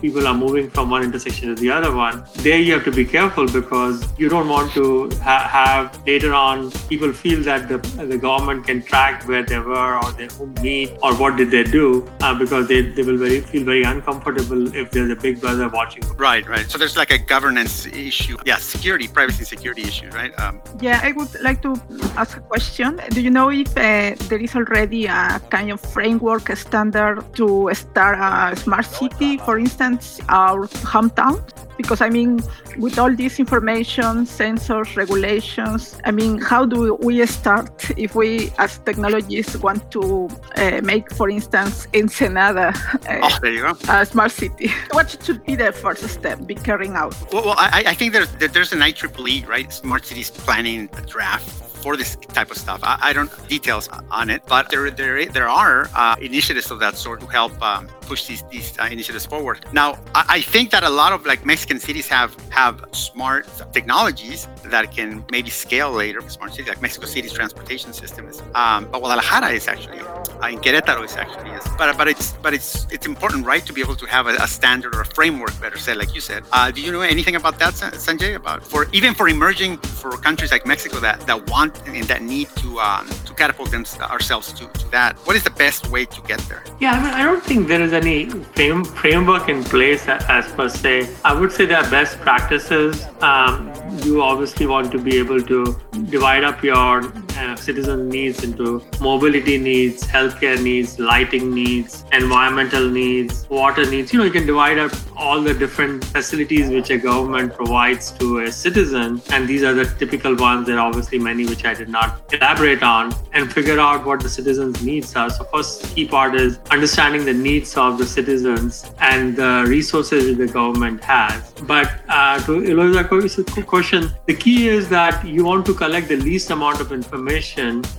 people 0.00 0.26
are 0.30 0.38
moving 0.44 0.70
from 0.70 0.90
one 0.90 1.02
intersection 1.02 1.48
to 1.48 1.54
the 1.60 1.70
other 1.76 1.92
one, 1.94 2.24
there 2.46 2.58
you 2.58 2.72
have 2.74 2.84
to 2.84 2.92
be 2.92 3.04
careful 3.04 3.46
because 3.46 3.96
you 4.18 4.28
don't 4.34 4.48
want 4.48 4.72
to 4.72 5.10
ha- 5.28 5.48
have 5.58 5.84
later 6.06 6.32
on 6.32 6.70
people 6.92 7.12
feel 7.12 7.42
that 7.42 7.68
the, 7.68 7.78
the 8.12 8.18
government 8.18 8.64
can 8.68 8.82
track 8.90 9.26
where 9.30 9.42
they 9.42 9.58
were 9.58 9.96
or 10.02 10.12
they 10.12 10.28
whom 10.36 10.54
meet 10.62 10.92
or 11.02 11.14
what 11.22 11.36
did 11.36 11.50
they 11.50 11.64
do 11.64 11.86
uh, 12.20 12.34
because 12.42 12.68
they, 12.68 12.80
they 12.96 13.02
will 13.02 13.16
very 13.16 13.40
feel 13.40 13.64
very 13.64 13.82
uncomfortable 13.82 14.62
if 14.82 14.90
there's 14.92 15.10
a 15.10 15.16
big 15.16 15.40
brother 15.40 15.68
watching. 15.68 16.02
Right, 16.16 16.46
right. 16.46 16.66
So 16.70 16.78
there's 16.78 16.96
like 16.96 17.10
a 17.10 17.18
governance 17.18 17.86
issue. 17.86 18.36
Yeah, 18.44 18.58
security, 18.58 19.08
privacy 19.08 19.44
security 19.44 19.82
issue, 19.82 20.10
right? 20.10 20.32
Um, 20.38 20.60
yeah, 20.80 21.00
I 21.02 21.12
would 21.12 21.34
like 21.40 21.60
to 21.62 21.74
ask 22.16 22.36
a 22.36 22.40
question. 22.40 23.00
Do 23.10 23.20
you 23.20 23.30
know 23.30 23.50
if 23.50 23.76
uh, 23.76 24.14
there 24.28 24.42
is 24.46 24.54
already 24.54 25.06
a 25.06 25.40
kind 25.50 25.70
of 25.72 25.80
framework 25.80 26.54
standard 26.74 27.22
to 27.32 27.70
start 27.72 28.18
a 28.18 28.56
smart 28.56 28.84
city, 28.84 29.38
for 29.38 29.56
instance? 29.58 30.20
our 30.28 30.66
hometown 30.92 31.38
because 31.76 32.00
I 32.00 32.08
mean, 32.08 32.40
with 32.78 32.98
all 32.98 33.14
this 33.14 33.38
information, 33.38 34.26
sensors, 34.26 34.96
regulations, 34.96 36.00
I 36.04 36.10
mean, 36.10 36.40
how 36.40 36.64
do 36.64 36.94
we 36.94 37.24
start 37.26 37.90
if 37.96 38.14
we, 38.14 38.52
as 38.58 38.78
technologists, 38.78 39.56
want 39.56 39.90
to 39.90 40.28
uh, 40.56 40.80
make, 40.82 41.12
for 41.12 41.28
instance, 41.28 41.86
Ensenada 41.94 42.72
uh, 43.08 43.18
oh, 43.22 43.38
there 43.42 43.52
you 43.52 43.62
go. 43.62 43.74
a 43.88 44.06
smart 44.06 44.30
city? 44.30 44.70
What 44.92 45.06
should 45.24 45.44
be 45.44 45.56
the 45.56 45.72
first 45.72 46.08
step 46.08 46.46
be 46.46 46.54
carrying 46.54 46.94
out? 46.94 47.14
Well, 47.32 47.44
well 47.44 47.56
I, 47.58 47.84
I 47.88 47.94
think 47.94 48.12
there's, 48.12 48.30
there's 48.54 48.72
an 48.72 48.80
IEEE, 48.80 49.48
right? 49.48 49.72
Smart 49.72 50.06
cities 50.06 50.30
planning 50.30 50.88
draft 51.06 51.73
for 51.84 51.96
this 51.98 52.16
type 52.38 52.50
of 52.50 52.58
stuff. 52.64 52.80
I, 52.82 52.94
I 53.08 53.10
don't 53.12 53.30
details 53.56 53.86
on 54.20 54.26
it, 54.34 54.40
but 54.54 54.70
there 54.70 54.90
there 55.00 55.16
there 55.36 55.50
are 55.64 55.78
uh, 55.94 56.16
initiatives 56.30 56.68
of 56.74 56.78
that 56.84 56.94
sort 57.04 57.18
to 57.24 57.28
help 57.38 57.52
um, 57.70 57.82
push 58.10 58.22
these 58.28 58.42
these 58.54 58.68
uh, 58.78 58.96
initiatives 58.96 59.26
forward. 59.32 59.58
Now, 59.80 59.88
I, 60.18 60.22
I, 60.36 60.40
think 60.52 60.66
that 60.74 60.82
a 60.92 60.94
lot 61.02 61.12
of 61.16 61.20
like 61.30 61.40
Mexican 61.52 61.78
cities 61.88 62.06
have 62.16 62.30
have 62.60 62.76
smart 62.92 63.44
technologies 63.76 64.40
that 64.72 64.84
can 64.96 65.08
maybe 65.30 65.50
scale 65.50 65.92
later. 65.92 66.20
Smart 66.38 66.50
cities 66.54 66.68
like 66.72 66.80
Mexico 66.86 67.06
City's 67.14 67.34
transportation 67.40 67.90
system 67.92 68.22
is, 68.32 68.36
um, 68.62 68.80
but 68.90 68.98
Guadalajara 69.02 69.50
is 69.60 69.68
actually, 69.72 70.02
uh, 70.42 70.48
in 70.48 70.58
Querétaro 70.58 71.04
is 71.04 71.16
actually 71.16 71.50
is. 71.50 71.64
But 71.78 71.96
but 71.96 72.08
it's 72.08 72.32
but 72.42 72.52
it's 72.54 72.86
it's 72.90 73.06
important, 73.06 73.46
right, 73.46 73.64
to 73.66 73.72
be 73.72 73.80
able 73.80 73.96
to 73.96 74.06
have 74.06 74.26
a, 74.26 74.34
a 74.36 74.48
standard 74.48 74.94
or 74.94 75.00
a 75.02 75.06
framework, 75.06 75.58
better 75.60 75.78
said, 75.78 75.96
like 75.96 76.14
you 76.14 76.20
said. 76.20 76.44
Uh, 76.52 76.70
do 76.70 76.80
you 76.80 76.92
know 76.92 77.00
anything 77.00 77.36
about 77.36 77.58
that, 77.58 77.74
Sanjay? 77.74 78.34
About 78.34 78.64
for 78.64 78.88
even 78.92 79.14
for 79.14 79.28
emerging 79.28 79.78
for 79.78 80.10
countries 80.12 80.50
like 80.50 80.66
Mexico 80.66 81.00
that 81.00 81.20
that 81.26 81.50
want 81.50 81.72
and 81.86 82.04
that 82.04 82.22
need 82.22 82.48
to 82.56 82.80
um, 82.80 83.08
to 83.26 83.34
catapult 83.34 83.70
them, 83.70 83.84
ourselves 84.00 84.52
to, 84.52 84.66
to 84.66 84.88
that. 84.90 85.16
What 85.26 85.36
is 85.36 85.44
the 85.44 85.50
best 85.50 85.88
way 85.90 86.04
to 86.04 86.20
get 86.22 86.40
there? 86.48 86.62
Yeah, 86.80 86.92
I 86.92 87.02
mean, 87.02 87.14
I 87.14 87.22
don't 87.24 87.42
think 87.42 87.68
there 87.68 87.82
is 87.82 87.92
any 87.92 88.28
frame, 88.28 88.84
framework 88.84 89.48
in 89.48 89.64
place 89.64 90.06
as 90.08 90.46
per 90.52 90.68
se. 90.68 91.14
I 91.24 91.34
would 91.38 91.52
say 91.52 91.66
there 91.66 91.78
are 91.78 91.90
best 91.90 92.18
practices. 92.20 93.04
Um, 93.20 93.72
you 94.04 94.22
obviously 94.22 94.66
want 94.66 94.92
to 94.92 94.98
be 94.98 95.18
able 95.18 95.42
to 95.42 95.80
divide 96.10 96.44
up 96.44 96.62
your 96.62 97.02
uh, 97.36 97.56
citizen 97.56 98.08
needs 98.08 98.44
into 98.44 98.82
mobility 99.00 99.58
needs, 99.58 100.04
healthcare 100.04 100.62
needs, 100.62 100.98
lighting 100.98 101.52
needs, 101.54 102.04
environmental 102.12 102.88
needs, 102.88 103.48
water 103.48 103.88
needs. 103.90 104.12
You 104.12 104.18
know, 104.20 104.24
you 104.24 104.30
can 104.30 104.46
divide 104.46 104.78
up 104.78 104.92
all 105.16 105.40
the 105.40 105.54
different 105.54 106.04
facilities 106.04 106.70
which 106.70 106.90
a 106.90 106.98
government 106.98 107.54
provides 107.54 108.12
to 108.12 108.40
a 108.40 108.52
citizen, 108.52 109.20
and 109.30 109.48
these 109.48 109.62
are 109.62 109.72
the 109.72 109.86
typical 109.98 110.36
ones. 110.36 110.66
There 110.66 110.78
are 110.78 110.86
obviously 110.86 111.18
many 111.18 111.46
which 111.46 111.64
I 111.64 111.74
did 111.74 111.88
not 111.88 112.22
elaborate 112.32 112.82
on, 112.82 113.14
and 113.32 113.52
figure 113.52 113.80
out 113.80 114.04
what 114.04 114.20
the 114.20 114.28
citizens' 114.28 114.82
needs 114.82 115.14
are. 115.16 115.30
So, 115.30 115.44
first 115.44 115.94
key 115.94 116.06
part 116.06 116.34
is 116.34 116.58
understanding 116.70 117.24
the 117.24 117.34
needs 117.34 117.76
of 117.76 117.98
the 117.98 118.06
citizens 118.06 118.90
and 119.00 119.36
the 119.36 119.64
resources 119.66 120.36
the 120.36 120.46
government 120.46 121.02
has. 121.02 121.52
But 121.62 121.90
uh, 122.08 122.38
to 122.44 122.62
Eloisa's 122.62 123.64
question, 123.64 124.10
the 124.26 124.34
key 124.34 124.68
is 124.68 124.88
that 124.88 125.26
you 125.26 125.44
want 125.44 125.66
to 125.66 125.74
collect 125.74 126.08
the 126.08 126.16
least 126.16 126.50
amount 126.50 126.80
of 126.80 126.92
information 126.92 127.23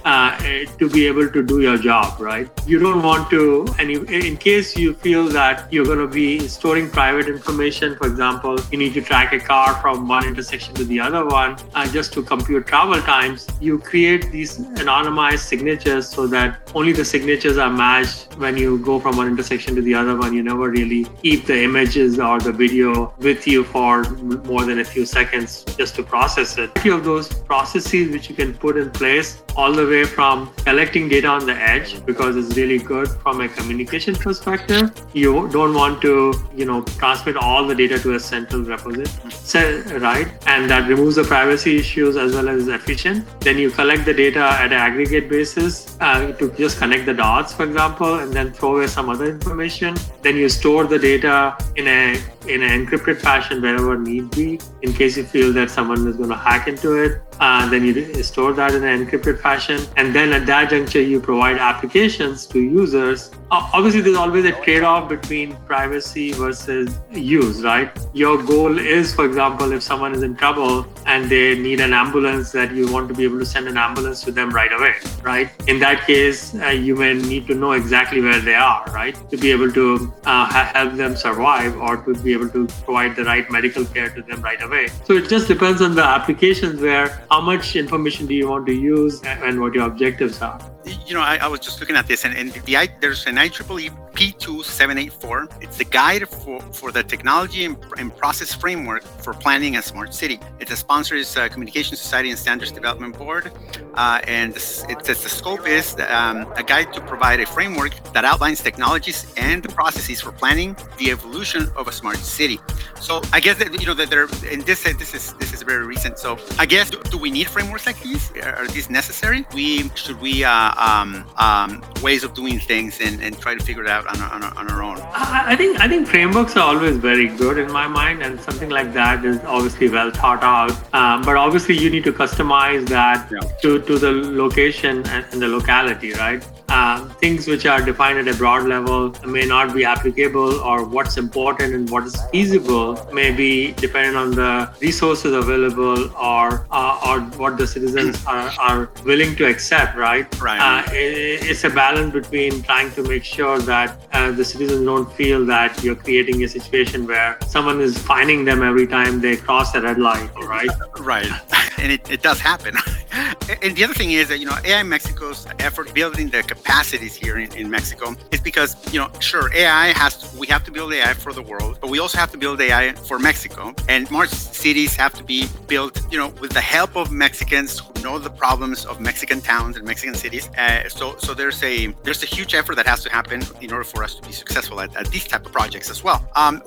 uh, 0.05 0.37
to 0.79 0.89
be 0.89 1.07
able 1.07 1.29
to 1.29 1.43
do 1.43 1.61
your 1.61 1.77
job, 1.77 2.19
right? 2.19 2.49
You 2.67 2.79
don't 2.79 3.01
want 3.01 3.29
to, 3.31 3.67
and 3.79 3.91
you, 3.91 4.03
in 4.03 4.37
case 4.37 4.75
you 4.77 4.93
feel 4.93 5.27
that 5.29 5.71
you're 5.71 5.85
going 5.85 5.99
to 5.99 6.07
be 6.07 6.47
storing 6.47 6.89
private 6.89 7.27
information, 7.27 7.95
for 7.95 8.07
example, 8.07 8.57
you 8.71 8.77
need 8.77 8.93
to 8.93 9.01
track 9.01 9.33
a 9.33 9.39
car 9.39 9.75
from 9.81 10.07
one 10.07 10.25
intersection 10.25 10.73
to 10.75 10.85
the 10.85 10.99
other 10.99 11.25
one 11.25 11.57
uh, 11.73 11.87
just 11.91 12.13
to 12.13 12.23
compute 12.23 12.67
travel 12.67 13.01
times, 13.01 13.47
you 13.59 13.79
create 13.79 14.31
these 14.31 14.59
anonymized 14.83 15.39
signatures 15.39 16.09
so 16.09 16.27
that 16.27 16.59
only 16.73 16.91
the 16.91 17.05
signatures 17.05 17.57
are 17.57 17.69
matched 17.69 18.35
when 18.37 18.57
you 18.57 18.77
go 18.79 18.99
from 18.99 19.17
one 19.17 19.27
intersection 19.27 19.75
to 19.75 19.81
the 19.81 19.93
other 19.93 20.17
one. 20.17 20.33
You 20.33 20.43
never 20.43 20.69
really 20.69 21.05
keep 21.21 21.45
the 21.45 21.63
images 21.63 22.19
or 22.19 22.39
the 22.39 22.51
video 22.51 23.13
with 23.17 23.47
you 23.47 23.63
for 23.63 24.03
more 24.51 24.65
than 24.65 24.79
a 24.79 24.85
few 24.85 25.05
seconds 25.05 25.63
just 25.77 25.95
to 25.95 26.03
process 26.03 26.57
it. 26.57 26.71
A 26.75 26.79
few 26.81 26.93
of 26.93 27.03
those 27.03 27.33
processes 27.33 28.11
which 28.11 28.29
you 28.29 28.35
can 28.35 28.53
put 28.53 28.77
in 28.77 28.91
place 28.91 29.14
all 29.55 29.71
the 29.71 29.85
way 29.85 30.03
from 30.03 30.53
collecting 30.65 31.07
data 31.07 31.27
on 31.27 31.45
the 31.45 31.53
edge 31.53 32.05
because 32.05 32.35
it's 32.35 32.57
really 32.57 32.77
good 32.77 33.07
from 33.07 33.41
a 33.41 33.47
communication 33.47 34.15
perspective. 34.15 34.91
You 35.13 35.47
don't 35.49 35.73
want 35.73 36.01
to, 36.01 36.33
you 36.55 36.65
know, 36.65 36.81
transmit 36.99 37.37
all 37.37 37.65
the 37.65 37.75
data 37.75 37.97
to 37.99 38.15
a 38.15 38.19
central 38.19 38.61
repository, 38.63 39.99
right? 39.99 40.27
And 40.47 40.69
that 40.69 40.89
removes 40.89 41.15
the 41.15 41.23
privacy 41.23 41.77
issues 41.77 42.17
as 42.17 42.33
well 42.33 42.49
as 42.49 42.67
efficient. 42.67 43.25
Then 43.39 43.57
you 43.57 43.71
collect 43.71 44.05
the 44.05 44.13
data 44.13 44.43
at 44.43 44.73
an 44.73 44.73
aggregate 44.73 45.29
basis 45.29 45.97
uh, 46.01 46.33
to 46.33 46.51
just 46.51 46.77
connect 46.77 47.05
the 47.05 47.13
dots, 47.13 47.53
for 47.53 47.63
example, 47.63 48.15
and 48.19 48.33
then 48.33 48.51
throw 48.51 48.77
away 48.77 48.87
some 48.87 49.09
other 49.09 49.29
information. 49.29 49.95
Then 50.21 50.35
you 50.35 50.49
store 50.49 50.85
the 50.85 50.99
data 50.99 51.57
in 51.75 51.87
a 51.87 52.19
in 52.47 52.63
an 52.63 52.85
encrypted 52.85 53.19
fashion 53.19 53.61
wherever 53.61 53.97
need 53.97 54.29
be 54.31 54.59
in 54.81 54.93
case 54.93 55.17
you 55.17 55.23
feel 55.23 55.51
that 55.53 55.69
someone 55.69 56.07
is 56.07 56.17
going 56.17 56.29
to 56.29 56.35
hack 56.35 56.67
into 56.67 56.95
it 56.95 57.21
uh, 57.39 57.69
then 57.69 57.83
you 57.83 58.23
store 58.23 58.53
that 58.53 58.73
in 58.73 58.83
an 58.83 59.05
encrypted 59.05 59.39
fashion. 59.39 59.81
And 59.97 60.15
then 60.15 60.31
at 60.33 60.45
that 60.45 60.69
juncture 60.69 61.01
you 61.01 61.19
provide 61.19 61.57
applications 61.57 62.45
to 62.47 62.59
users. 62.59 63.31
Uh, 63.51 63.69
obviously 63.73 64.01
there's 64.01 64.17
always 64.17 64.45
a 64.45 64.51
trade-off 64.63 65.07
between 65.07 65.55
privacy 65.67 66.31
versus 66.31 66.97
use 67.11 67.61
right? 67.61 67.91
Your 68.13 68.41
goal 68.41 68.79
is 68.79 69.13
for 69.13 69.25
example 69.25 69.71
if 69.71 69.83
someone 69.83 70.13
is 70.13 70.23
in 70.23 70.35
trouble 70.35 70.87
and 71.05 71.29
they 71.29 71.57
need 71.57 71.79
an 71.79 71.93
ambulance 71.93 72.51
that 72.53 72.71
you 72.73 72.91
want 72.91 73.07
to 73.09 73.13
be 73.13 73.23
able 73.23 73.39
to 73.39 73.45
send 73.45 73.67
an 73.67 73.77
ambulance 73.77 74.23
to 74.23 74.31
them 74.31 74.49
right 74.49 74.71
away 74.71 74.95
right? 75.21 75.51
In 75.67 75.79
that 75.79 76.07
case 76.07 76.55
uh, 76.55 76.69
you 76.69 76.95
may 76.95 77.13
need 77.13 77.47
to 77.47 77.53
know 77.53 77.73
exactly 77.73 78.21
where 78.21 78.39
they 78.39 78.55
are 78.55 78.83
right? 78.87 79.15
To 79.29 79.37
be 79.37 79.51
able 79.51 79.71
to 79.73 80.13
uh, 80.25 80.45
help 80.45 80.93
them 80.93 81.15
survive 81.15 81.77
or 81.77 81.97
to 81.97 82.15
be 82.15 82.33
able 82.35 82.49
to 82.49 82.67
provide 82.83 83.15
the 83.15 83.23
right 83.23 83.49
medical 83.49 83.85
care 83.85 84.09
to 84.09 84.21
them 84.21 84.41
right 84.41 84.61
away. 84.61 84.87
So 85.05 85.13
it 85.13 85.27
just 85.29 85.47
depends 85.47 85.81
on 85.81 85.95
the 85.95 86.03
applications 86.03 86.81
where 86.81 87.25
how 87.31 87.41
much 87.41 87.75
information 87.75 88.27
do 88.27 88.33
you 88.33 88.47
want 88.49 88.65
to 88.67 88.73
use 88.73 89.21
and 89.23 89.59
what 89.59 89.73
your 89.73 89.87
objectives 89.87 90.41
are 90.41 90.59
you 91.05 91.13
know, 91.13 91.21
I, 91.21 91.37
I, 91.37 91.47
was 91.47 91.59
just 91.59 91.79
looking 91.79 91.95
at 91.95 92.07
this, 92.07 92.25
and, 92.25 92.35
and 92.35 92.51
the, 92.51 92.89
there's 92.99 93.25
an 93.25 93.35
IEEE 93.35 93.91
P2784. 94.13 95.61
It's 95.61 95.77
the 95.77 95.83
guide 95.83 96.27
for, 96.27 96.61
for 96.71 96.91
the 96.91 97.03
technology 97.03 97.65
and, 97.65 97.77
and, 97.97 98.15
process 98.15 98.53
framework 98.53 99.03
for 99.03 99.33
planning 99.33 99.75
a 99.75 99.81
smart 99.81 100.13
city. 100.13 100.39
It's 100.59 100.71
a 100.71 100.77
sponsor 100.77 101.15
is 101.15 101.35
uh, 101.35 101.49
Communication 101.49 101.97
Society 101.97 102.29
and 102.29 102.39
Standards 102.39 102.71
Development 102.71 103.17
Board, 103.17 103.51
uh, 103.95 104.21
and 104.25 104.55
it 104.55 104.61
says 105.05 105.21
the 105.23 105.29
scope 105.29 105.67
is 105.67 105.95
um, 106.07 106.51
a 106.55 106.63
guide 106.63 106.93
to 106.93 107.01
provide 107.01 107.39
a 107.41 107.45
framework 107.45 107.93
that 108.13 108.23
outlines 108.23 108.61
technologies 108.61 109.33
and 109.37 109.63
processes 109.75 110.21
for 110.21 110.31
planning 110.31 110.77
the 110.97 111.11
evolution 111.11 111.69
of 111.75 111.87
a 111.87 111.91
smart 111.91 112.17
city. 112.17 112.59
So 113.01 113.21
I 113.33 113.39
guess 113.39 113.57
that 113.57 113.79
you 113.79 113.85
know 113.85 113.93
that 113.95 114.09
there, 114.09 114.27
and 114.49 114.61
this 114.61 114.83
this 114.83 115.13
is 115.13 115.33
this 115.33 115.53
is 115.53 115.61
very 115.61 115.85
recent. 115.85 116.17
So 116.17 116.39
I 116.57 116.65
guess 116.65 116.89
do, 116.89 117.01
do 117.03 117.17
we 117.17 117.29
need 117.29 117.47
frameworks 117.47 117.85
like 117.85 117.99
these? 118.01 118.31
Are 118.37 118.67
these 118.67 118.89
necessary? 118.89 119.45
We 119.53 119.89
should 119.95 120.19
we 120.21 120.43
uh, 120.43 120.73
um, 120.77 121.25
um, 121.37 121.83
ways 122.01 122.23
of 122.23 122.33
doing 122.33 122.59
things 122.59 122.99
and, 123.01 123.21
and 123.21 123.37
try 123.39 123.55
to 123.55 123.63
figure 123.63 123.83
it 123.83 123.89
out 123.89 124.05
on 124.07 124.21
our, 124.21 124.31
on 124.33 124.43
our, 124.43 124.57
on 124.57 124.71
our 124.71 124.83
own. 124.83 124.97
I, 125.01 125.43
I, 125.47 125.55
think 125.55 125.79
I 125.79 125.87
think 125.87 126.07
frameworks 126.07 126.55
are 126.57 126.75
always 126.75 126.97
very 126.97 127.27
good 127.27 127.57
in 127.57 127.71
my 127.71 127.87
mind, 127.87 128.21
and 128.21 128.39
something 128.39 128.69
like 128.69 128.93
that 128.93 129.25
is 129.25 129.39
obviously 129.45 129.89
well 129.89 130.11
thought 130.11 130.43
out. 130.43 130.71
Um, 130.93 131.21
but 131.23 131.35
obviously, 131.35 131.77
you 131.77 131.89
need 131.89 132.03
to 132.05 132.13
customize 132.13 132.87
that 132.89 133.31
yeah. 133.31 133.39
to, 133.61 133.81
to 133.81 133.97
the 133.97 134.11
location 134.11 135.05
and, 135.07 135.25
and 135.31 135.41
the 135.41 135.47
locality, 135.47 136.13
right? 136.13 136.45
Uh, 136.67 137.07
things 137.15 137.47
which 137.47 137.65
are 137.65 137.81
defined 137.81 138.17
at 138.17 138.27
a 138.27 138.37
broad 138.37 138.65
level 138.65 139.13
may 139.25 139.45
not 139.45 139.73
be 139.73 139.85
applicable, 139.85 140.59
or 140.61 140.83
what's 140.83 141.17
important 141.17 141.73
and 141.73 141.89
what 141.89 142.03
is 142.03 142.15
feasible 142.31 143.07
may 143.13 143.31
be 143.31 143.71
dependent 143.73 144.17
on 144.17 144.31
the 144.31 144.69
resources 144.81 145.33
available 145.33 146.09
or 146.15 146.65
uh, 146.71 147.07
or 147.07 147.19
what 147.37 147.57
the 147.57 147.67
citizens 147.67 148.23
are, 148.27 148.51
are 148.59 148.89
willing 149.03 149.35
to 149.35 149.45
accept, 149.45 149.95
right? 149.95 150.25
Right. 150.41 150.59
Uh, 150.59 150.91
it, 150.91 151.45
it's 151.49 151.63
a 151.63 151.69
balance 151.69 152.13
between 152.13 152.63
trying 152.63 152.91
to 152.93 153.03
make 153.03 153.23
sure 153.23 153.59
that 153.59 153.97
uh, 154.13 154.31
the 154.31 154.43
citizens 154.43 154.85
don't 154.85 155.11
feel 155.13 155.45
that 155.45 155.83
you're 155.83 155.95
creating 155.95 156.43
a 156.43 156.47
situation 156.47 157.05
where 157.05 157.37
someone 157.47 157.79
is 157.81 157.97
fining 157.97 158.45
them 158.45 158.63
every 158.63 158.87
time 158.87 159.21
they 159.21 159.37
cross 159.37 159.75
a 159.75 159.81
red 159.81 159.99
light, 159.99 160.29
right? 160.43 160.69
Right. 160.99 161.29
And 161.77 161.91
it, 161.91 162.09
it 162.09 162.23
does 162.23 162.39
happen. 162.39 162.75
and 163.61 163.75
the 163.75 163.83
other 163.83 163.93
thing 163.93 164.11
is 164.11 164.29
that, 164.29 164.39
you 164.39 164.45
know, 164.45 164.57
AI 164.63 164.81
Mexico's 164.81 165.45
effort 165.59 165.93
building 165.93 166.29
the 166.29 166.39
capacities 166.55 167.15
here 167.15 167.37
in, 167.37 167.53
in 167.55 167.69
Mexico 167.69 168.15
is 168.31 168.39
because, 168.39 168.75
you 168.93 168.99
know, 168.99 169.09
sure, 169.19 169.53
AI 169.53 169.87
has, 169.87 170.17
to, 170.17 170.37
we 170.37 170.47
have 170.47 170.63
to 170.63 170.71
build 170.71 170.93
AI 170.93 171.13
for 171.13 171.33
the 171.33 171.41
world, 171.41 171.77
but 171.81 171.89
we 171.89 171.99
also 171.99 172.17
have 172.17 172.31
to 172.31 172.37
build 172.37 172.59
AI 172.61 172.93
for 172.93 173.19
Mexico. 173.19 173.73
And 173.89 174.09
more 174.09 174.27
cities 174.27 174.95
have 174.95 175.13
to 175.15 175.23
be 175.23 175.47
built, 175.67 176.01
you 176.11 176.17
know, 176.17 176.29
with 176.41 176.51
the 176.51 176.61
help 176.61 176.95
of 176.95 177.11
Mexicans 177.11 177.81
know 178.05 178.17
the 178.19 178.29
problems 178.29 178.85
of 178.85 179.01
Mexican 179.01 179.41
towns 179.41 179.75
and 179.77 179.85
Mexican 179.85 180.15
cities. 180.15 180.45
Uh, 180.49 180.87
so, 180.87 181.17
so 181.17 181.33
there's 181.33 181.61
a 181.63 181.87
there's 182.05 182.23
a 182.23 182.29
huge 182.37 182.53
effort 182.59 182.75
that 182.79 182.87
has 182.93 183.03
to 183.03 183.09
happen 183.09 183.39
in 183.61 183.69
order 183.73 183.83
for 183.83 184.03
us 184.05 184.15
to 184.15 184.21
be 184.21 184.31
successful 184.31 184.79
at, 184.79 184.95
at 184.95 185.07
these 185.07 185.25
type 185.25 185.45
of 185.45 185.51
projects 185.51 185.89
as 185.89 186.03
well. 186.03 186.19
Um, 186.35 186.61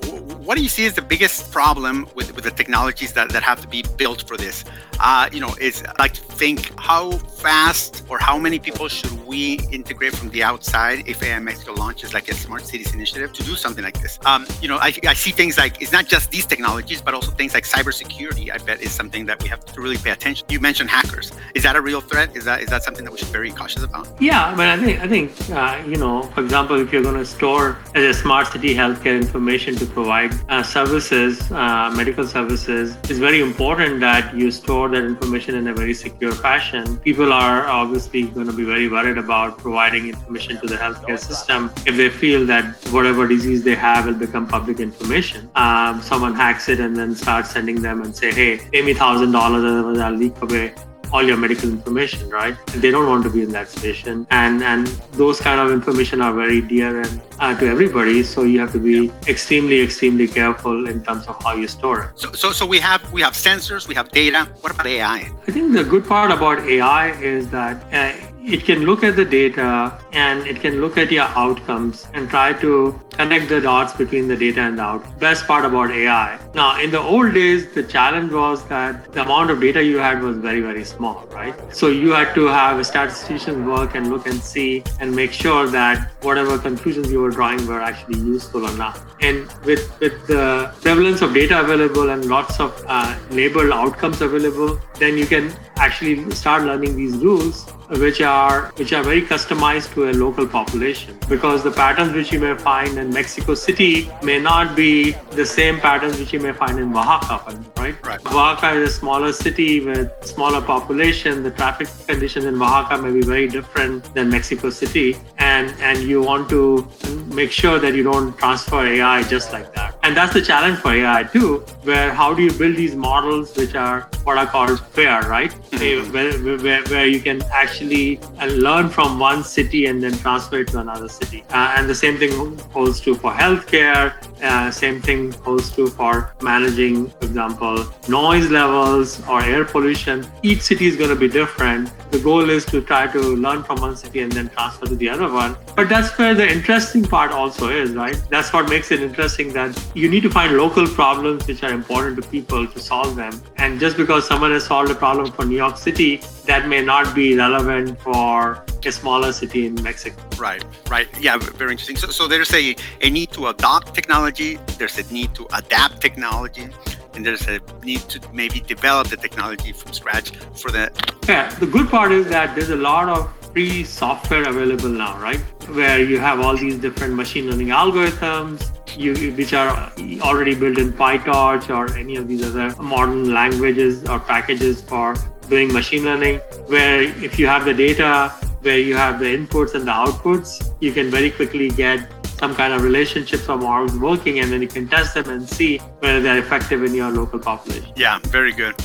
what 0.45 0.57
do 0.57 0.63
you 0.63 0.69
see 0.69 0.85
as 0.85 0.93
the 0.93 1.01
biggest 1.01 1.51
problem 1.51 2.07
with, 2.15 2.35
with 2.35 2.43
the 2.43 2.51
technologies 2.51 3.13
that, 3.13 3.29
that 3.29 3.43
have 3.43 3.61
to 3.61 3.67
be 3.67 3.83
built 3.97 4.21
for 4.27 4.35
this? 4.35 4.65
Uh, 4.99 5.29
you 5.31 5.39
know, 5.39 5.53
is 5.61 5.83
like 5.97 6.15
think 6.15 6.59
how 6.79 7.11
fast 7.45 8.03
or 8.09 8.17
how 8.19 8.37
many 8.37 8.59
people 8.59 8.87
should 8.87 9.15
we 9.25 9.59
integrate 9.71 10.13
from 10.15 10.29
the 10.29 10.43
outside 10.43 11.07
if 11.07 11.23
AI 11.23 11.39
Mexico 11.39 11.73
launches 11.73 12.13
like 12.13 12.27
a 12.29 12.33
smart 12.33 12.65
cities 12.65 12.93
initiative 12.93 13.31
to 13.33 13.43
do 13.43 13.55
something 13.55 13.83
like 13.83 14.01
this? 14.01 14.19
Um, 14.25 14.45
you 14.61 14.67
know, 14.67 14.77
I, 14.77 14.91
I 15.07 15.13
see 15.13 15.31
things 15.31 15.57
like 15.57 15.81
it's 15.81 15.91
not 15.91 16.05
just 16.07 16.31
these 16.31 16.45
technologies, 16.45 17.01
but 17.01 17.13
also 17.13 17.31
things 17.31 17.53
like 17.53 17.63
cybersecurity. 17.63 18.51
I 18.51 18.57
bet 18.57 18.81
is 18.81 18.91
something 18.91 19.25
that 19.27 19.41
we 19.41 19.47
have 19.49 19.63
to 19.73 19.81
really 19.81 19.97
pay 19.97 20.11
attention. 20.11 20.45
You 20.49 20.59
mentioned 20.59 20.89
hackers. 20.89 21.28
Is 21.55 21.63
that 21.63 21.75
a 21.75 21.81
real 21.81 22.01
threat? 22.01 22.35
Is 22.35 22.45
that 22.45 22.61
is 22.61 22.69
that 22.69 22.83
something 22.83 23.03
that 23.05 23.11
we 23.11 23.17
should 23.17 23.27
be 23.27 23.39
very 23.39 23.51
cautious 23.51 23.83
about? 23.83 24.07
Yeah, 24.19 24.55
but 24.55 24.67
I 24.67 24.77
think 24.77 24.99
I 25.01 25.07
think 25.07 25.31
uh, 25.51 25.81
you 25.87 25.97
know, 25.97 26.23
for 26.33 26.41
example, 26.41 26.79
if 26.79 26.91
you're 26.91 27.03
going 27.03 27.17
to 27.17 27.25
store 27.25 27.77
as 27.95 28.03
a 28.03 28.13
smart 28.13 28.47
city 28.47 28.73
healthcare 28.75 29.15
information 29.19 29.75
to 29.75 29.85
provide 29.85 30.33
uh, 30.49 30.63
services, 30.63 31.51
uh, 31.51 31.91
medical 31.95 32.27
services, 32.27 32.97
it's 33.09 33.19
very 33.19 33.41
important 33.41 33.99
that 34.01 34.35
you 34.35 34.51
store 34.51 34.89
that 34.89 35.03
information 35.03 35.55
in 35.55 35.67
a 35.67 35.73
very 35.73 35.93
secure 35.93 36.31
fashion. 36.31 36.97
People 36.97 37.33
are 37.33 37.65
obviously 37.67 38.23
going 38.23 38.47
to 38.47 38.53
be 38.53 38.63
very 38.63 38.87
worried 38.89 39.17
about 39.17 39.57
providing 39.57 40.07
information 40.07 40.59
to 40.61 40.67
the 40.67 40.75
healthcare 40.75 41.19
system 41.19 41.71
if 41.85 41.97
they 41.97 42.09
feel 42.09 42.45
that 42.45 42.65
whatever 42.91 43.27
disease 43.27 43.63
they 43.63 43.75
have 43.75 44.05
will 44.05 44.13
become 44.25 44.47
public 44.47 44.79
information. 44.79 45.49
Um, 45.55 46.01
someone 46.01 46.35
hacks 46.35 46.69
it 46.69 46.79
and 46.79 46.95
then 46.95 47.15
starts 47.15 47.51
sending 47.51 47.81
them 47.81 48.01
and 48.03 48.15
say, 48.15 48.31
"Hey, 48.31 48.51
pay 48.71 48.81
me 48.81 48.93
thousand 48.93 49.31
dollars, 49.31 49.63
otherwise 49.63 49.99
I'll 49.99 50.13
leak 50.13 50.41
away 50.41 50.73
all 51.11 51.23
your 51.23 51.37
medical 51.37 51.69
information, 51.69 52.29
right? 52.29 52.55
They 52.67 52.91
don't 52.91 53.07
want 53.07 53.23
to 53.23 53.29
be 53.29 53.41
in 53.41 53.51
that 53.51 53.69
situation, 53.69 54.27
and 54.29 54.63
and 54.63 54.87
those 55.13 55.39
kind 55.39 55.59
of 55.59 55.71
information 55.71 56.21
are 56.21 56.33
very 56.33 56.61
dear 56.61 57.01
and 57.01 57.21
uh, 57.39 57.57
to 57.59 57.67
everybody. 57.67 58.23
So 58.23 58.43
you 58.43 58.59
have 58.59 58.71
to 58.73 58.79
be 58.79 59.11
extremely, 59.27 59.81
extremely 59.81 60.27
careful 60.27 60.87
in 60.87 61.03
terms 61.03 61.27
of 61.27 61.41
how 61.43 61.55
you 61.55 61.67
store 61.67 62.03
it. 62.03 62.19
So, 62.19 62.31
so, 62.33 62.51
so 62.51 62.65
we 62.65 62.79
have 62.79 63.11
we 63.11 63.21
have 63.21 63.33
sensors, 63.33 63.87
we 63.87 63.95
have 63.95 64.09
data. 64.11 64.47
What 64.61 64.73
about 64.73 64.87
AI? 64.87 65.31
I 65.47 65.51
think 65.51 65.73
the 65.73 65.83
good 65.83 66.05
part 66.05 66.31
about 66.31 66.59
AI 66.59 67.11
is 67.21 67.49
that. 67.49 67.83
Uh, 67.93 68.28
it 68.45 68.63
can 68.63 68.85
look 68.85 69.03
at 69.03 69.15
the 69.15 69.25
data 69.25 69.99
and 70.13 70.47
it 70.47 70.59
can 70.61 70.81
look 70.81 70.97
at 70.97 71.11
your 71.11 71.25
outcomes 71.35 72.07
and 72.13 72.29
try 72.29 72.53
to 72.53 72.99
connect 73.11 73.49
the 73.49 73.59
dots 73.59 73.93
between 73.93 74.27
the 74.27 74.35
data 74.35 74.61
and 74.61 74.77
the 74.77 74.81
out. 74.81 75.19
Best 75.19 75.45
part 75.45 75.65
about 75.65 75.91
AI. 75.91 76.39
Now, 76.53 76.79
in 76.79 76.89
the 76.89 76.99
old 76.99 77.33
days, 77.33 77.73
the 77.73 77.83
challenge 77.83 78.31
was 78.31 78.63
that 78.67 79.11
the 79.11 79.23
amount 79.23 79.51
of 79.51 79.59
data 79.59 79.83
you 79.83 79.97
had 79.97 80.23
was 80.23 80.37
very, 80.37 80.61
very 80.61 80.85
small, 80.85 81.27
right? 81.31 81.53
So 81.75 81.87
you 81.87 82.11
had 82.11 82.33
to 82.35 82.45
have 82.45 82.79
a 82.79 82.83
statistician 82.83 83.65
work 83.67 83.95
and 83.95 84.09
look 84.09 84.25
and 84.25 84.41
see 84.41 84.83
and 84.99 85.13
make 85.13 85.33
sure 85.33 85.67
that 85.67 86.11
whatever 86.21 86.57
conclusions 86.57 87.11
you 87.11 87.19
were 87.19 87.31
drawing 87.31 87.67
were 87.67 87.81
actually 87.81 88.19
useful 88.19 88.65
or 88.65 88.75
not. 88.77 88.99
And 89.21 89.51
with, 89.65 89.99
with 89.99 90.27
the 90.27 90.73
prevalence 90.81 91.21
of 91.21 91.33
data 91.33 91.59
available 91.59 92.09
and 92.09 92.25
lots 92.25 92.59
of 92.59 92.83
uh, 92.87 93.17
labeled 93.31 93.71
outcomes 93.71 94.21
available, 94.21 94.79
then 94.95 95.17
you 95.17 95.25
can 95.25 95.53
actually 95.75 96.29
start 96.31 96.63
learning 96.63 96.95
these 96.95 97.17
rules 97.17 97.71
which 97.97 98.21
are 98.21 98.71
which 98.75 98.93
are 98.93 99.03
very 99.03 99.21
customized 99.21 99.93
to 99.93 100.09
a 100.09 100.13
local 100.13 100.47
population 100.47 101.17
because 101.27 101.63
the 101.63 101.71
patterns 101.71 102.13
which 102.13 102.31
you 102.31 102.39
may 102.39 102.55
find 102.55 102.97
in 102.97 103.09
Mexico 103.09 103.55
City 103.55 104.11
may 104.21 104.39
not 104.39 104.75
be 104.75 105.11
the 105.31 105.45
same 105.45 105.79
patterns 105.79 106.19
which 106.19 106.31
you 106.31 106.39
may 106.39 106.53
find 106.53 106.77
in 106.79 106.95
Oaxaca, 106.95 107.59
right? 107.77 107.95
Right. 108.05 108.19
Oaxaca 108.27 108.79
is 108.79 108.89
a 108.89 108.93
smaller 108.93 109.33
city 109.33 109.79
with 109.79 110.11
smaller 110.23 110.61
population. 110.61 111.41
The 111.41 111.51
traffic 111.51 111.87
conditions 112.07 112.45
in 112.45 112.61
Oaxaca 112.61 113.01
may 113.01 113.11
be 113.11 113.21
very 113.21 113.47
different 113.47 114.13
than 114.13 114.29
Mexico 114.29 114.69
City, 114.69 115.17
and 115.37 115.73
and 115.79 116.03
you 116.03 116.21
want 116.21 116.49
to 116.49 116.87
make 117.33 117.51
sure 117.51 117.79
that 117.79 117.95
you 117.95 118.03
don't 118.03 118.37
transfer 118.37 118.85
AI 118.85 119.23
just 119.23 119.51
like 119.51 119.73
that. 119.73 119.95
And 120.03 120.15
that's 120.15 120.33
the 120.33 120.41
challenge 120.41 120.79
for 120.79 120.93
AI 120.93 121.23
too, 121.23 121.59
where 121.83 122.13
how 122.13 122.33
do 122.33 122.43
you 122.43 122.51
build 122.51 122.75
these 122.75 122.95
models 122.95 123.55
which 123.55 123.75
are 123.75 124.09
what 124.23 124.37
are 124.37 124.45
called 124.45 124.79
fair, 124.79 125.21
right? 125.23 125.51
Mm-hmm. 125.71 126.13
Where, 126.13 126.57
where, 126.57 126.83
where 126.83 127.07
you 127.07 127.19
can 127.19 127.41
actually 127.51 127.78
uh, 127.81 128.45
learn 128.45 128.89
from 128.89 129.19
one 129.19 129.43
city 129.43 129.85
and 129.87 130.03
then 130.03 130.13
transfer 130.17 130.59
it 130.59 130.67
to 130.69 130.79
another 130.79 131.09
city. 131.09 131.43
Uh, 131.49 131.75
and 131.77 131.89
the 131.89 131.95
same 131.95 132.17
thing 132.17 132.57
holds 132.69 132.99
true 132.99 133.15
for 133.15 133.31
healthcare. 133.31 134.13
Uh, 134.41 134.71
same 134.71 135.01
thing 135.01 135.31
holds 135.31 135.71
true 135.71 135.89
for 135.89 136.33
managing, 136.41 137.09
for 137.09 137.25
example, 137.25 137.85
noise 138.07 138.49
levels 138.49 139.21
or 139.27 139.41
air 139.43 139.65
pollution. 139.65 140.25
Each 140.43 140.61
city 140.61 140.87
is 140.87 140.95
going 140.95 141.09
to 141.09 141.15
be 141.15 141.27
different. 141.27 141.91
The 142.11 142.19
goal 142.19 142.49
is 142.49 142.65
to 142.67 142.81
try 142.81 143.07
to 143.07 143.19
learn 143.19 143.63
from 143.63 143.81
one 143.81 143.95
city 143.95 144.21
and 144.21 144.31
then 144.31 144.49
transfer 144.49 144.85
to 144.85 144.95
the 144.95 145.09
other 145.09 145.31
one. 145.31 145.57
But 145.75 145.89
that's 145.89 146.17
where 146.17 146.33
the 146.33 146.47
interesting 146.47 147.03
part 147.03 147.31
also 147.31 147.69
is, 147.69 147.91
right? 147.91 148.21
That's 148.29 148.51
what 148.53 148.69
makes 148.69 148.91
it 148.91 149.01
interesting 149.01 149.53
that 149.53 149.71
you 149.93 150.09
need 150.09 150.23
to 150.23 150.29
find 150.29 150.57
local 150.57 150.87
problems 150.87 151.47
which 151.47 151.63
are 151.63 151.71
important 151.71 152.21
to 152.21 152.29
people 152.29 152.67
to 152.67 152.79
solve 152.79 153.15
them. 153.15 153.41
And 153.57 153.79
just 153.79 153.97
because 153.97 154.27
someone 154.27 154.51
has 154.51 154.65
solved 154.65 154.91
a 154.91 154.95
problem 154.95 155.31
for 155.31 155.45
New 155.45 155.57
York 155.57 155.77
City, 155.77 156.21
that 156.45 156.67
may 156.67 156.81
not 156.81 157.13
be 157.13 157.35
relevant 157.35 157.68
for 157.95 158.65
a 158.85 158.91
smaller 158.91 159.31
city 159.31 159.65
in 159.67 159.75
Mexico. 159.83 160.21
Right, 160.37 160.63
right. 160.89 161.07
Yeah, 161.19 161.37
very 161.37 161.71
interesting. 161.71 161.97
So, 161.97 162.07
so 162.07 162.27
there's 162.27 162.53
a, 162.53 162.75
a 163.01 163.09
need 163.09 163.31
to 163.33 163.47
adopt 163.47 163.93
technology, 163.93 164.57
there's 164.77 164.97
a 164.97 165.13
need 165.13 165.33
to 165.35 165.47
adapt 165.53 166.01
technology, 166.01 166.67
and 167.13 167.25
there's 167.25 167.47
a 167.47 167.59
need 167.83 168.01
to 168.09 168.19
maybe 168.33 168.59
develop 168.61 169.07
the 169.07 169.17
technology 169.17 169.71
from 169.71 169.93
scratch 169.93 170.31
for 170.61 170.71
the. 170.71 170.91
Yeah, 171.27 171.53
the 171.55 171.67
good 171.67 171.89
part 171.89 172.11
is 172.11 172.27
that 172.29 172.55
there's 172.55 172.69
a 172.69 172.75
lot 172.75 173.09
of 173.09 173.29
free 173.51 173.83
software 173.83 174.47
available 174.47 174.89
now, 174.89 175.19
right? 175.19 175.39
Where 175.69 175.99
you 176.03 176.19
have 176.19 176.39
all 176.39 176.55
these 176.55 176.77
different 176.77 177.15
machine 177.15 177.49
learning 177.49 177.67
algorithms, 177.67 178.69
you, 178.97 179.33
which 179.33 179.53
are 179.53 179.91
already 180.21 180.55
built 180.55 180.77
in 180.77 180.93
PyTorch 180.93 181.69
or 181.75 181.95
any 181.97 182.15
of 182.15 182.27
these 182.27 182.43
other 182.45 182.75
modern 182.81 183.33
languages 183.33 184.07
or 184.07 184.19
packages 184.19 184.81
for 184.81 185.15
doing 185.49 185.73
machine 185.73 186.03
learning, 186.03 186.39
where 186.67 187.01
if 187.01 187.39
you 187.39 187.47
have 187.47 187.65
the 187.65 187.73
data, 187.73 188.29
where 188.61 188.77
you 188.77 188.95
have 188.95 189.19
the 189.19 189.25
inputs 189.25 189.73
and 189.75 189.87
the 189.87 189.91
outputs, 189.91 190.73
you 190.79 190.91
can 190.91 191.09
very 191.09 191.31
quickly 191.31 191.69
get 191.69 192.11
some 192.37 192.55
kind 192.55 192.73
of 192.73 192.83
relationships 192.83 193.49
or 193.49 193.57
models 193.57 193.97
working, 193.97 194.39
and 194.39 194.51
then 194.51 194.61
you 194.61 194.67
can 194.67 194.87
test 194.87 195.13
them 195.13 195.29
and 195.29 195.47
see 195.47 195.77
whether 195.99 196.21
they're 196.21 196.37
effective 196.39 196.83
in 196.83 196.93
your 196.93 197.11
local 197.11 197.39
population. 197.39 197.91
Yeah, 197.95 198.19
very 198.23 198.53
good. 198.53 198.75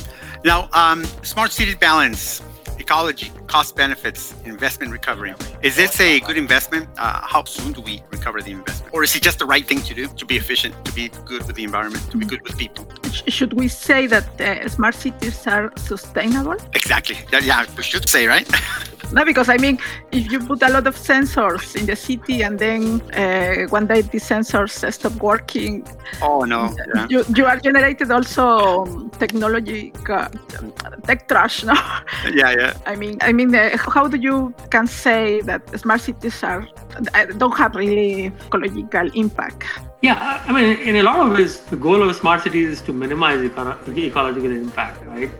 Now, 0.43 0.69
um, 0.73 1.05
smart 1.23 1.51
city 1.51 1.75
balance 1.75 2.41
ecology, 2.79 3.31
cost 3.47 3.75
benefits, 3.75 4.33
investment 4.45 4.91
recovery. 4.91 5.33
Is 5.61 5.75
this 5.75 5.99
a 5.99 6.19
good 6.19 6.37
investment? 6.37 6.87
Uh, 6.97 7.21
how 7.21 7.43
soon 7.43 7.73
do 7.73 7.81
we 7.81 8.01
recover 8.11 8.41
the 8.41 8.51
investment? 8.51 8.93
Or 8.93 9.03
is 9.03 9.15
it 9.15 9.23
just 9.23 9.39
the 9.39 9.45
right 9.45 9.65
thing 9.65 9.81
to 9.81 9.93
do 9.93 10.07
to 10.07 10.25
be 10.25 10.35
efficient, 10.35 10.73
to 10.85 10.91
be 10.93 11.09
good 11.25 11.45
with 11.47 11.55
the 11.55 11.63
environment, 11.63 12.09
to 12.11 12.17
be 12.17 12.25
good 12.25 12.41
with 12.43 12.57
people? 12.57 12.87
Should 13.27 13.53
we 13.53 13.67
say 13.67 14.07
that 14.07 14.41
uh, 14.41 14.67
smart 14.69 14.95
cities 14.95 15.47
are 15.47 15.71
sustainable? 15.77 16.57
Exactly. 16.73 17.17
Yeah, 17.31 17.39
yeah 17.39 17.65
we 17.77 17.83
should 17.83 18.07
say, 18.09 18.27
right? 18.27 18.47
No, 19.11 19.23
because 19.23 19.49
I 19.49 19.57
mean, 19.57 19.79
if 20.11 20.31
you 20.31 20.39
put 20.39 20.61
a 20.63 20.69
lot 20.69 20.87
of 20.87 20.95
sensors 20.95 21.75
in 21.75 21.85
the 21.85 21.95
city 21.95 22.41
and 22.41 22.57
then 22.57 23.01
uh, 23.13 23.67
one 23.69 23.87
day 23.87 24.01
these 24.01 24.27
sensors 24.27 24.91
stop 24.91 25.13
working, 25.21 25.87
oh 26.21 26.41
no, 26.41 26.75
yeah. 26.93 27.07
you, 27.09 27.23
you 27.35 27.45
are 27.45 27.57
generated 27.57 28.11
also 28.11 28.85
technology 29.19 29.93
uh, 30.09 30.27
tech 31.05 31.27
trash, 31.27 31.63
no? 31.69 31.73
Yeah, 32.33 32.51
yeah. 32.57 32.73
I 32.85 32.95
mean, 32.95 33.17
I 33.21 33.31
mean, 33.35 33.53
how 33.53 34.07
do 34.07 34.17
you 34.17 34.53
can 34.69 34.87
say 34.87 35.41
that 35.41 35.61
smart 35.79 36.01
cities 36.01 36.43
are 36.43 36.67
don't 37.37 37.57
have 37.57 37.75
really 37.75 38.31
ecological 38.47 39.07
impact? 39.13 39.63
Yeah, 40.01 40.43
I 40.47 40.51
mean, 40.51 40.77
in 40.89 40.95
a 40.97 41.03
lot 41.03 41.19
of 41.19 41.31
ways, 41.37 41.59
the 41.73 41.75
goal 41.75 42.07
of 42.07 42.15
smart 42.15 42.43
cities 42.43 42.69
is 42.69 42.81
to 42.87 42.93
minimize 42.93 43.39
ecological 43.41 44.51
impact, 44.51 45.05
right? 45.07 45.31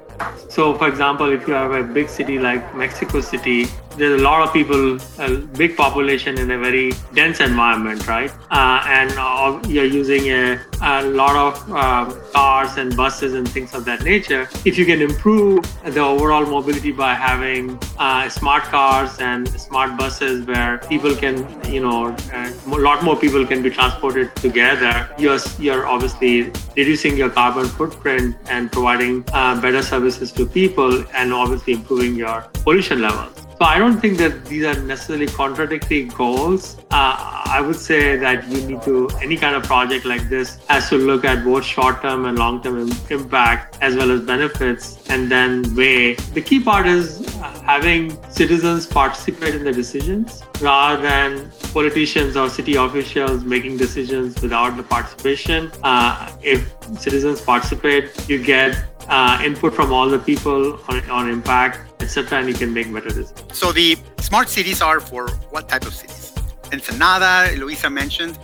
So, 0.49 0.73
for 0.79 0.87
example, 0.87 1.31
if 1.31 1.47
you 1.47 1.53
have 1.53 1.71
a 1.71 1.83
big 1.83 2.09
city 2.09 2.39
like 2.39 2.75
Mexico 2.75 3.21
City, 3.21 3.67
there's 3.97 4.19
a 4.19 4.23
lot 4.23 4.41
of 4.41 4.53
people, 4.53 4.97
a 5.19 5.37
big 5.57 5.77
population 5.77 6.37
in 6.37 6.51
a 6.51 6.57
very 6.57 6.91
dense 7.13 7.39
environment, 7.39 8.05
right? 8.07 8.31
Uh, 8.51 8.83
and 8.87 9.11
uh, 9.17 9.59
you're 9.67 9.85
using 9.85 10.29
a, 10.31 10.59
a 10.81 11.03
lot 11.03 11.35
of 11.35 11.71
uh, 11.71 12.13
cars 12.33 12.77
and 12.77 12.95
buses 12.95 13.33
and 13.33 13.47
things 13.47 13.73
of 13.73 13.85
that 13.85 14.03
nature. 14.03 14.49
If 14.65 14.77
you 14.77 14.85
can 14.85 15.01
improve 15.01 15.65
the 15.83 16.01
overall 16.01 16.45
mobility 16.45 16.91
by 16.91 17.13
having 17.13 17.79
uh, 17.97 18.27
smart 18.29 18.63
cars 18.63 19.19
and 19.19 19.47
smart 19.59 19.97
buses 19.97 20.45
where 20.45 20.79
people 20.89 21.15
can, 21.15 21.35
you 21.71 21.81
know, 21.81 22.15
uh, 22.33 22.51
a 22.67 22.69
lot 22.69 23.03
more 23.03 23.15
people 23.15 23.45
can 23.45 23.61
be 23.61 23.69
transported 23.69 24.35
together, 24.35 25.09
you're, 25.17 25.39
you're 25.59 25.87
obviously 25.87 26.51
reducing 26.75 27.15
your 27.15 27.29
carbon 27.29 27.65
footprint 27.65 28.35
and 28.49 28.71
providing 28.71 29.23
uh, 29.31 29.59
better 29.61 29.81
services 29.81 30.31
to 30.33 30.45
people 30.45 31.05
and 31.13 31.33
obviously 31.33 31.73
improving 31.73 32.15
your 32.15 32.41
pollution 32.63 33.01
levels. 33.01 33.45
So 33.57 33.63
I 33.63 33.77
don't 33.77 34.01
think 34.01 34.17
that 34.17 34.45
these 34.47 34.65
are 34.65 34.77
necessarily 34.81 35.27
contradictory 35.27 36.03
goals. 36.05 36.77
Uh, 36.91 37.43
I 37.45 37.61
would 37.61 37.77
say 37.77 38.17
that 38.17 38.45
you 38.49 38.61
need 38.67 38.81
to, 38.81 39.09
any 39.21 39.37
kind 39.37 39.55
of 39.55 39.63
project 39.63 40.03
like 40.03 40.27
this 40.27 40.57
has 40.67 40.89
to 40.89 40.97
look 40.97 41.23
at 41.23 41.45
both 41.45 41.63
short 41.63 42.01
term 42.01 42.25
and 42.25 42.37
long 42.37 42.61
term 42.61 42.91
impact 43.09 43.77
as 43.81 43.95
well 43.95 44.11
as 44.11 44.21
benefits 44.21 44.99
and 45.09 45.31
then 45.31 45.73
weigh. 45.73 46.15
The 46.33 46.41
key 46.41 46.59
part 46.59 46.85
is 46.85 47.25
having 47.63 48.17
citizens 48.29 48.87
participate 48.87 49.55
in 49.55 49.63
the 49.63 49.71
decisions 49.71 50.43
rather 50.59 51.01
than 51.01 51.49
politicians 51.71 52.35
or 52.35 52.49
city 52.49 52.75
officials 52.75 53.45
making 53.45 53.77
decisions 53.77 54.41
without 54.41 54.75
the 54.75 54.83
participation. 54.83 55.71
Uh, 55.81 56.29
if 56.41 56.75
citizens 56.99 57.39
participate, 57.39 58.11
you 58.29 58.43
get 58.43 58.83
uh, 59.07 59.41
input 59.43 59.73
from 59.73 59.91
all 59.91 60.09
the 60.09 60.19
people 60.19 60.79
on, 60.87 61.09
on 61.09 61.29
impact 61.29 61.85
etc., 62.05 62.39
and 62.39 62.47
you 62.47 62.53
can 62.53 62.73
make 62.73 62.91
better 62.93 63.09
decisions. 63.09 63.57
So 63.57 63.71
the 63.71 63.97
smart 64.19 64.47
cities 64.49 64.81
are 64.81 64.99
for 64.99 65.29
what 65.49 65.67
type 65.67 65.85
of 65.85 65.93
cities? 65.93 66.33
Ensenada, 66.71 67.55
Luisa 67.57 67.89
mentioned. 67.89 68.37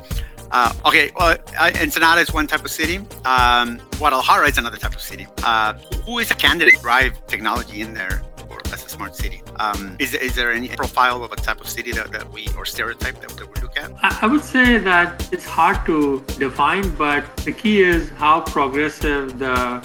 Uh, 0.52 0.74
okay, 0.86 1.12
uh, 1.16 1.38
Ensenada 1.80 2.20
is 2.20 2.34
one 2.34 2.48
type 2.48 2.66
of 2.66 2.72
city. 2.72 2.98
Um, 3.24 3.80
Guadalajara 3.98 4.50
is 4.50 4.58
another 4.58 4.78
type 4.78 4.94
of 4.94 5.02
city. 5.02 5.28
Uh, 5.44 5.74
who 6.06 6.20
is 6.20 6.30
a 6.30 6.36
candidate 6.36 6.76
to 6.76 6.82
drive 6.82 7.26
technology 7.28 7.82
in 7.82 7.94
there? 7.94 8.22
Or 8.50 8.60
as 8.74 8.86
a 8.86 8.90
smart 8.90 9.16
city. 9.16 9.42
Um, 9.58 9.96
is, 9.98 10.14
is 10.14 10.36
there 10.36 10.52
any 10.52 10.68
profile 10.68 11.24
of 11.24 11.32
a 11.32 11.38
type 11.38 11.62
of 11.62 11.70
city 11.70 11.94
that, 11.94 12.12
that 12.12 12.30
we 12.34 12.50
or 12.58 12.66
stereotype 12.66 13.22
that, 13.22 13.30
that 13.30 13.48
we 13.48 13.62
look 13.62 13.78
at? 13.78 13.92
I 14.04 14.28
would 14.28 14.44
say 14.44 14.78
that 14.78 15.32
it's 15.32 15.46
hard 15.46 15.86
to 15.86 16.22
define, 16.38 16.90
but 16.96 17.24
the 17.38 17.54
key 17.54 17.82
is 17.82 18.10
how 18.10 18.42
progressive 18.42 19.40
the 19.40 19.82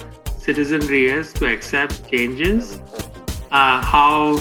citizenry 0.47 1.07
is 1.07 1.33
to 1.33 1.45
accept 1.53 2.09
changes, 2.09 2.79
uh, 3.51 3.81
how 3.81 4.39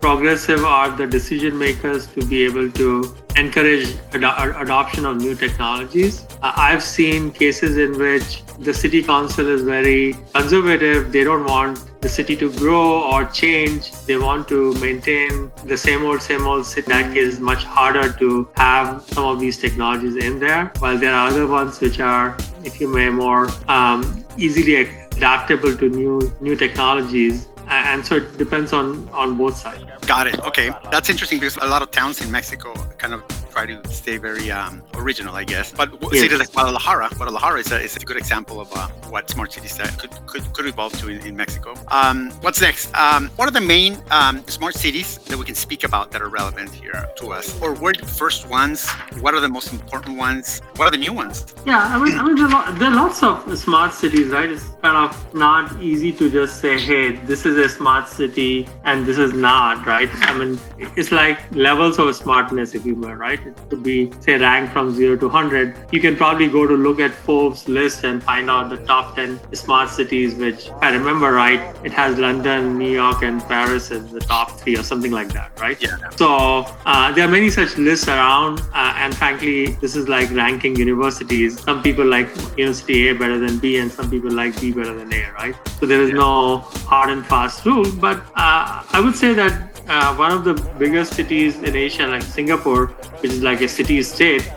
progressive 0.00 0.64
are 0.64 0.90
the 0.90 1.06
decision 1.06 1.58
makers 1.58 2.06
to 2.06 2.24
be 2.32 2.44
able 2.44 2.70
to 2.70 2.88
encourage 3.34 3.88
ad- 4.14 4.54
adoption 4.64 5.04
of 5.04 5.16
new 5.16 5.34
technologies. 5.34 6.26
Uh, 6.42 6.52
I've 6.66 6.82
seen 6.82 7.32
cases 7.32 7.76
in 7.76 7.98
which 7.98 8.44
the 8.68 8.72
city 8.72 9.02
council 9.02 9.48
is 9.48 9.62
very 9.62 10.14
conservative. 10.32 11.10
They 11.10 11.24
don't 11.24 11.44
want 11.44 11.82
the 12.00 12.08
city 12.08 12.36
to 12.36 12.52
grow 12.52 13.02
or 13.10 13.24
change. 13.24 13.90
They 14.06 14.16
want 14.16 14.46
to 14.54 14.74
maintain 14.74 15.50
the 15.64 15.76
same 15.76 16.04
old, 16.04 16.22
same 16.22 16.46
old. 16.46 16.72
In 16.76 16.84
that 16.92 17.16
it's 17.16 17.40
much 17.40 17.64
harder 17.64 18.12
to 18.22 18.48
have 18.54 19.02
some 19.10 19.24
of 19.24 19.40
these 19.40 19.58
technologies 19.58 20.16
in 20.16 20.38
there. 20.38 20.72
While 20.78 20.98
there 20.98 21.14
are 21.14 21.28
other 21.28 21.48
ones 21.48 21.80
which 21.80 21.98
are, 21.98 22.36
if 22.64 22.80
you 22.80 22.88
may, 22.94 23.10
more 23.10 23.48
um, 23.66 24.24
easily 24.36 24.76
adaptable 25.18 25.76
to 25.76 25.88
new 25.88 26.32
new 26.40 26.56
technologies. 26.56 27.48
And 27.68 28.06
so 28.06 28.16
it 28.16 28.38
depends 28.38 28.72
on 28.72 29.08
on 29.22 29.36
both 29.36 29.56
sides. 29.64 29.84
Got 30.06 30.26
it. 30.30 30.38
Okay, 30.50 30.70
that's 30.90 31.10
interesting 31.10 31.38
because 31.38 31.56
a 31.68 31.68
lot 31.74 31.82
of 31.82 31.90
towns 31.90 32.22
in 32.22 32.30
Mexico 32.30 32.72
kind 32.96 33.12
of 33.12 33.20
try 33.58 33.66
to 33.74 33.88
stay 33.92 34.16
very 34.18 34.50
um, 34.50 34.82
original, 34.94 35.34
I 35.34 35.44
guess. 35.44 35.72
But 35.72 35.88
yes. 36.12 36.22
cities 36.22 36.38
like 36.38 36.52
Guadalajara, 36.52 37.08
Guadalajara 37.16 37.58
is 37.60 37.72
a, 37.72 37.80
is 37.80 37.96
a 37.96 38.00
good 38.00 38.16
example 38.16 38.60
of 38.60 38.68
uh, 38.72 38.88
what 39.12 39.28
smart 39.28 39.52
cities 39.52 39.78
could, 40.00 40.12
could, 40.26 40.44
could 40.52 40.66
evolve 40.66 40.92
to 41.00 41.08
in, 41.08 41.18
in 41.26 41.34
Mexico. 41.36 41.74
Um, 41.88 42.30
what's 42.42 42.60
next? 42.60 42.94
Um, 42.94 43.28
what 43.36 43.48
are 43.48 43.56
the 43.60 43.66
main 43.76 43.98
um, 44.10 44.46
smart 44.46 44.74
cities 44.74 45.18
that 45.28 45.36
we 45.36 45.44
can 45.44 45.54
speak 45.54 45.82
about 45.84 46.10
that 46.12 46.22
are 46.22 46.28
relevant 46.28 46.70
here 46.72 47.08
to 47.16 47.32
us? 47.32 47.46
Or 47.60 47.74
were 47.74 47.92
the 47.92 48.06
first 48.06 48.48
ones? 48.48 48.88
What 49.24 49.34
are 49.34 49.40
the 49.40 49.48
most 49.48 49.72
important 49.72 50.16
ones? 50.16 50.60
What 50.76 50.86
are 50.88 50.94
the 50.96 51.02
new 51.06 51.12
ones? 51.12 51.34
Yeah, 51.66 51.82
I 51.94 51.98
mean, 52.02 52.18
I 52.18 52.22
mean 52.22 52.36
there 52.36 52.90
are 52.90 52.98
lots 53.04 53.22
of 53.22 53.58
smart 53.58 53.92
cities, 53.92 54.28
right? 54.28 54.50
It's 54.50 54.68
kind 54.82 54.96
of 55.04 55.34
not 55.34 55.64
easy 55.82 56.12
to 56.12 56.30
just 56.30 56.60
say, 56.60 56.78
hey, 56.78 57.16
this 57.30 57.44
is 57.44 57.56
a 57.56 57.68
smart 57.68 58.08
city 58.08 58.68
and 58.84 59.04
this 59.04 59.18
is 59.18 59.32
not, 59.32 59.84
right? 59.86 60.08
right? 60.14 60.28
I 60.30 60.38
mean, 60.38 60.60
it's 60.96 61.10
like 61.10 61.38
levels 61.52 61.98
of 61.98 62.14
smartness, 62.14 62.74
if 62.74 62.86
you 62.86 62.94
will, 62.94 63.14
right? 63.14 63.40
Could 63.70 63.82
be, 63.82 64.12
say, 64.20 64.38
ranked 64.38 64.72
from 64.72 64.94
zero 64.94 65.16
to 65.16 65.26
100. 65.26 65.92
You 65.92 66.00
can 66.00 66.16
probably 66.16 66.48
go 66.48 66.66
to 66.66 66.74
look 66.74 67.00
at 67.00 67.12
Forbes 67.12 67.68
list 67.68 68.04
and 68.04 68.22
find 68.22 68.50
out 68.50 68.70
the 68.70 68.78
top 68.84 69.16
10 69.16 69.40
smart 69.54 69.90
cities, 69.90 70.34
which, 70.34 70.66
if 70.66 70.82
I 70.82 70.92
remember 70.92 71.32
right, 71.32 71.60
it 71.84 71.92
has 71.92 72.18
London, 72.18 72.78
New 72.78 72.90
York, 72.90 73.22
and 73.22 73.40
Paris 73.42 73.90
as 73.90 74.10
the 74.10 74.20
top 74.20 74.58
three 74.60 74.76
or 74.76 74.82
something 74.82 75.12
like 75.12 75.32
that, 75.32 75.58
right? 75.60 75.80
Yeah. 75.80 75.96
So 76.16 76.66
uh, 76.86 77.12
there 77.12 77.26
are 77.26 77.30
many 77.30 77.50
such 77.50 77.76
lists 77.76 78.08
around. 78.08 78.60
Uh, 78.72 78.94
and 78.96 79.14
frankly, 79.14 79.66
this 79.80 79.96
is 79.96 80.08
like 80.08 80.30
ranking 80.30 80.76
universities. 80.76 81.60
Some 81.62 81.82
people 81.82 82.04
like 82.04 82.28
University 82.56 83.08
A 83.08 83.14
better 83.14 83.38
than 83.38 83.58
B, 83.58 83.78
and 83.78 83.90
some 83.90 84.10
people 84.10 84.30
like 84.30 84.60
B 84.60 84.72
better 84.72 84.94
than 84.94 85.12
A, 85.12 85.30
right? 85.32 85.54
So 85.80 85.86
there 85.86 86.02
is 86.02 86.12
no 86.12 86.58
hard 86.92 87.10
and 87.10 87.24
fast 87.26 87.64
rule. 87.64 87.90
But 87.92 88.18
uh, 88.36 88.82
I 88.92 89.00
would 89.02 89.14
say 89.14 89.34
that 89.34 89.77
uh, 89.88 90.14
one 90.14 90.32
of 90.32 90.44
the 90.44 90.54
biggest 90.78 91.14
cities 91.14 91.56
in 91.62 91.74
Asia, 91.74 92.06
like 92.06 92.22
Singapore, 92.22 92.86
which 93.20 93.32
is 93.32 93.42
like 93.42 93.60
a 93.60 93.68
city 93.68 94.02
state, 94.02 94.50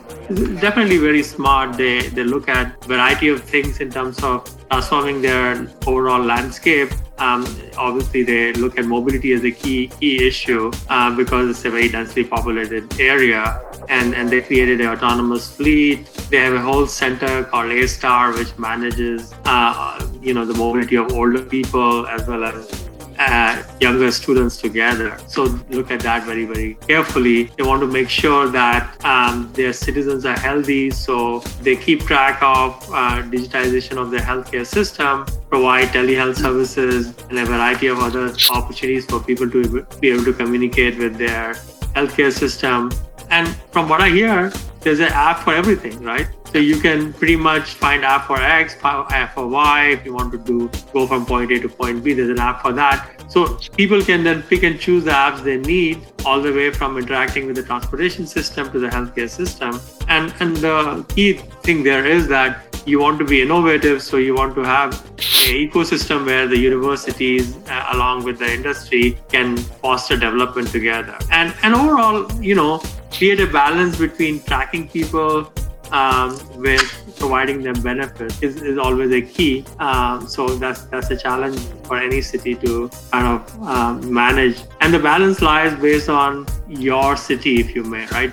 definitely 0.60 0.98
very 0.98 1.24
smart. 1.24 1.78
They 1.78 2.10
they 2.10 2.24
look 2.24 2.48
at 2.50 2.84
variety 2.86 3.30
of 3.30 3.44
things 3.44 3.80
in 3.80 3.90
terms 3.92 4.24
of 4.24 4.46
transforming 4.70 5.22
their 5.22 5.68
overall 5.88 6.22
landscape. 6.22 6.92
Um, 7.18 7.46
obviously, 7.78 8.24
they 8.24 8.54
look 8.54 8.80
at 8.80 8.86
mobility 8.86 9.34
as 9.34 9.44
a 9.44 9.52
key 9.52 9.88
key 9.88 10.28
issue 10.28 10.72
uh, 10.90 11.16
because 11.16 11.50
it's 11.50 11.66
a 11.66 11.70
very 11.70 11.90
densely 11.90 12.24
populated 12.24 13.00
area, 13.00 13.62
and 13.90 14.16
and 14.16 14.30
they 14.30 14.42
created 14.42 14.82
an 14.82 14.88
autonomous 14.88 15.56
fleet. 15.56 16.06
They 16.30 16.38
have 16.38 16.54
a 16.54 16.62
whole 16.62 16.88
center 16.88 17.44
called 17.44 17.72
A 17.72 17.88
Star, 17.88 18.34
which 18.34 18.58
manages 18.58 19.34
uh, 19.46 20.08
you 20.22 20.34
know 20.34 20.46
the 20.46 20.56
mobility 20.56 20.96
of 20.96 21.12
older 21.14 21.44
people 21.44 22.08
as 22.08 22.28
well 22.28 22.44
as 22.44 22.81
uh, 23.30 23.64
younger 23.80 24.12
students 24.12 24.58
together. 24.58 25.18
So 25.28 25.44
look 25.70 25.92
at 25.92 26.02
that 26.02 26.24
very, 26.26 26.46
very 26.46 26.74
carefully. 26.88 27.44
They 27.58 27.64
want 27.64 27.82
to 27.82 27.88
make 27.88 28.10
sure 28.10 28.48
that 28.50 29.04
um, 29.06 29.52
their 29.54 29.74
citizens 29.74 30.26
are 30.26 30.40
healthy, 30.40 30.90
so 30.90 31.40
they 31.62 31.76
keep 31.76 32.02
track 32.02 32.42
of 32.42 32.76
uh, 32.92 33.22
digitization 33.24 33.98
of 33.98 34.12
their 34.12 34.22
healthcare 34.22 34.66
system, 34.66 35.26
provide 35.50 35.90
telehealth 35.90 36.38
services, 36.38 37.14
and 37.30 37.38
a 37.40 37.46
variety 37.46 37.88
of 37.88 38.00
other 38.00 38.34
opportunities 38.50 39.06
for 39.06 39.20
people 39.20 39.50
to 39.50 39.86
be 40.00 40.10
able 40.10 40.26
to 40.26 40.34
communicate 40.34 40.98
with 40.98 41.18
their 41.18 41.54
healthcare 41.96 42.32
system. 42.32 42.92
And 43.30 43.48
from 43.72 43.88
what 43.88 44.02
I 44.02 44.10
hear, 44.10 44.52
there's 44.82 45.00
an 45.00 45.14
app 45.14 45.40
for 45.44 45.54
everything, 45.54 46.02
right? 46.04 46.28
So 46.52 46.58
you 46.58 46.82
can 46.82 47.14
pretty 47.14 47.38
much 47.38 47.76
find 47.76 48.04
app 48.04 48.28
for 48.28 48.38
X, 48.38 48.76
app 48.84 49.34
for 49.34 49.48
Y. 49.48 49.92
If 49.92 50.06
you 50.06 50.14
want 50.14 50.34
to 50.34 50.38
do 50.38 50.70
go 50.92 51.08
from 51.08 51.26
point 51.26 51.50
A 51.50 51.60
to 51.62 51.70
point 51.70 52.04
B, 52.04 52.14
there's 52.14 52.30
an 52.30 52.40
app 52.40 52.62
for 52.62 52.74
that. 52.74 53.10
So 53.30 53.58
people 53.78 54.02
can 54.02 54.26
then 54.26 54.44
pick 54.44 54.64
and 54.64 54.78
choose 54.78 55.06
the 55.06 55.12
apps 55.12 55.42
they 55.42 55.56
need, 55.58 56.06
all 56.26 56.42
the 56.42 56.52
way 56.52 56.70
from 56.72 56.98
interacting 56.98 57.48
with 57.48 57.56
the 57.56 57.64
transportation 57.64 58.28
system 58.28 58.70
to 58.74 58.80
the 58.80 58.90
healthcare 58.90 59.30
system. 59.30 59.80
And 60.10 60.34
and 60.42 60.58
the 60.58 61.06
key 61.16 61.34
thing 61.64 61.84
there 61.84 62.06
is 62.06 62.28
that 62.28 62.68
you 62.86 63.00
want 63.00 63.20
to 63.20 63.26
be 63.26 63.42
innovative, 63.42 64.02
so 64.02 64.18
you 64.18 64.36
want 64.36 64.54
to 64.56 64.64
have 64.64 64.94
an 65.16 65.56
ecosystem 65.56 66.26
where 66.26 66.48
the 66.48 66.58
universities, 66.58 67.56
uh, 67.70 67.86
along 67.94 68.26
with 68.26 68.40
the 68.40 68.54
industry, 68.54 69.18
can 69.30 69.56
foster 69.56 70.18
development 70.18 70.68
together. 70.68 71.18
And 71.32 71.56
and 71.64 71.74
overall, 71.74 72.30
you 72.42 72.56
know, 72.56 72.84
create 73.14 73.40
a 73.40 73.48
balance 73.48 73.98
between 73.98 74.44
tracking 74.44 74.90
people 74.90 75.50
um, 75.92 76.40
with 76.58 77.16
providing 77.18 77.62
them 77.62 77.82
benefits 77.82 78.42
is, 78.42 78.62
is 78.62 78.78
always 78.78 79.12
a 79.12 79.22
key. 79.22 79.66
Um, 79.80 80.28
so 80.28 80.48
that's 80.56 80.84
that's 80.86 81.10
a 81.12 81.18
challenge 81.18 81.60
for 81.84 81.98
any 81.98 82.22
city 82.22 82.56
to 82.56 82.90
kind 83.12 83.28
of 83.28 83.64
um, 83.64 84.14
manage. 84.14 84.64
And 84.80 84.94
the 84.94 85.00
balance 85.00 85.42
lies 85.42 85.76
based 85.80 86.10
on 86.10 86.48
your 86.68 87.16
city, 87.18 87.60
if 87.60 87.76
you 87.76 87.84
may, 87.84 88.06
right? 88.08 88.32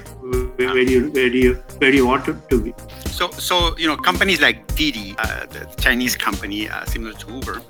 Where, 0.57 0.73
where 0.75 0.85
do 0.85 0.93
you 0.93 1.11
where 1.11 1.31
do 1.31 1.39
you 1.39 1.55
where 1.79 1.91
do 1.91 1.97
you 1.97 2.07
want 2.07 2.29
it 2.29 2.37
to 2.51 2.61
be? 2.61 2.75
So 3.07 3.31
so 3.31 3.77
you 3.77 3.87
know 3.87 3.97
companies 3.97 4.41
like 4.41 4.67
Didi, 4.75 5.15
uh, 5.19 5.47
the 5.47 5.69
Chinese 5.79 6.17
company 6.17 6.69
uh, 6.69 6.85
similar 6.87 7.13
to 7.15 7.33
Uber 7.33 7.63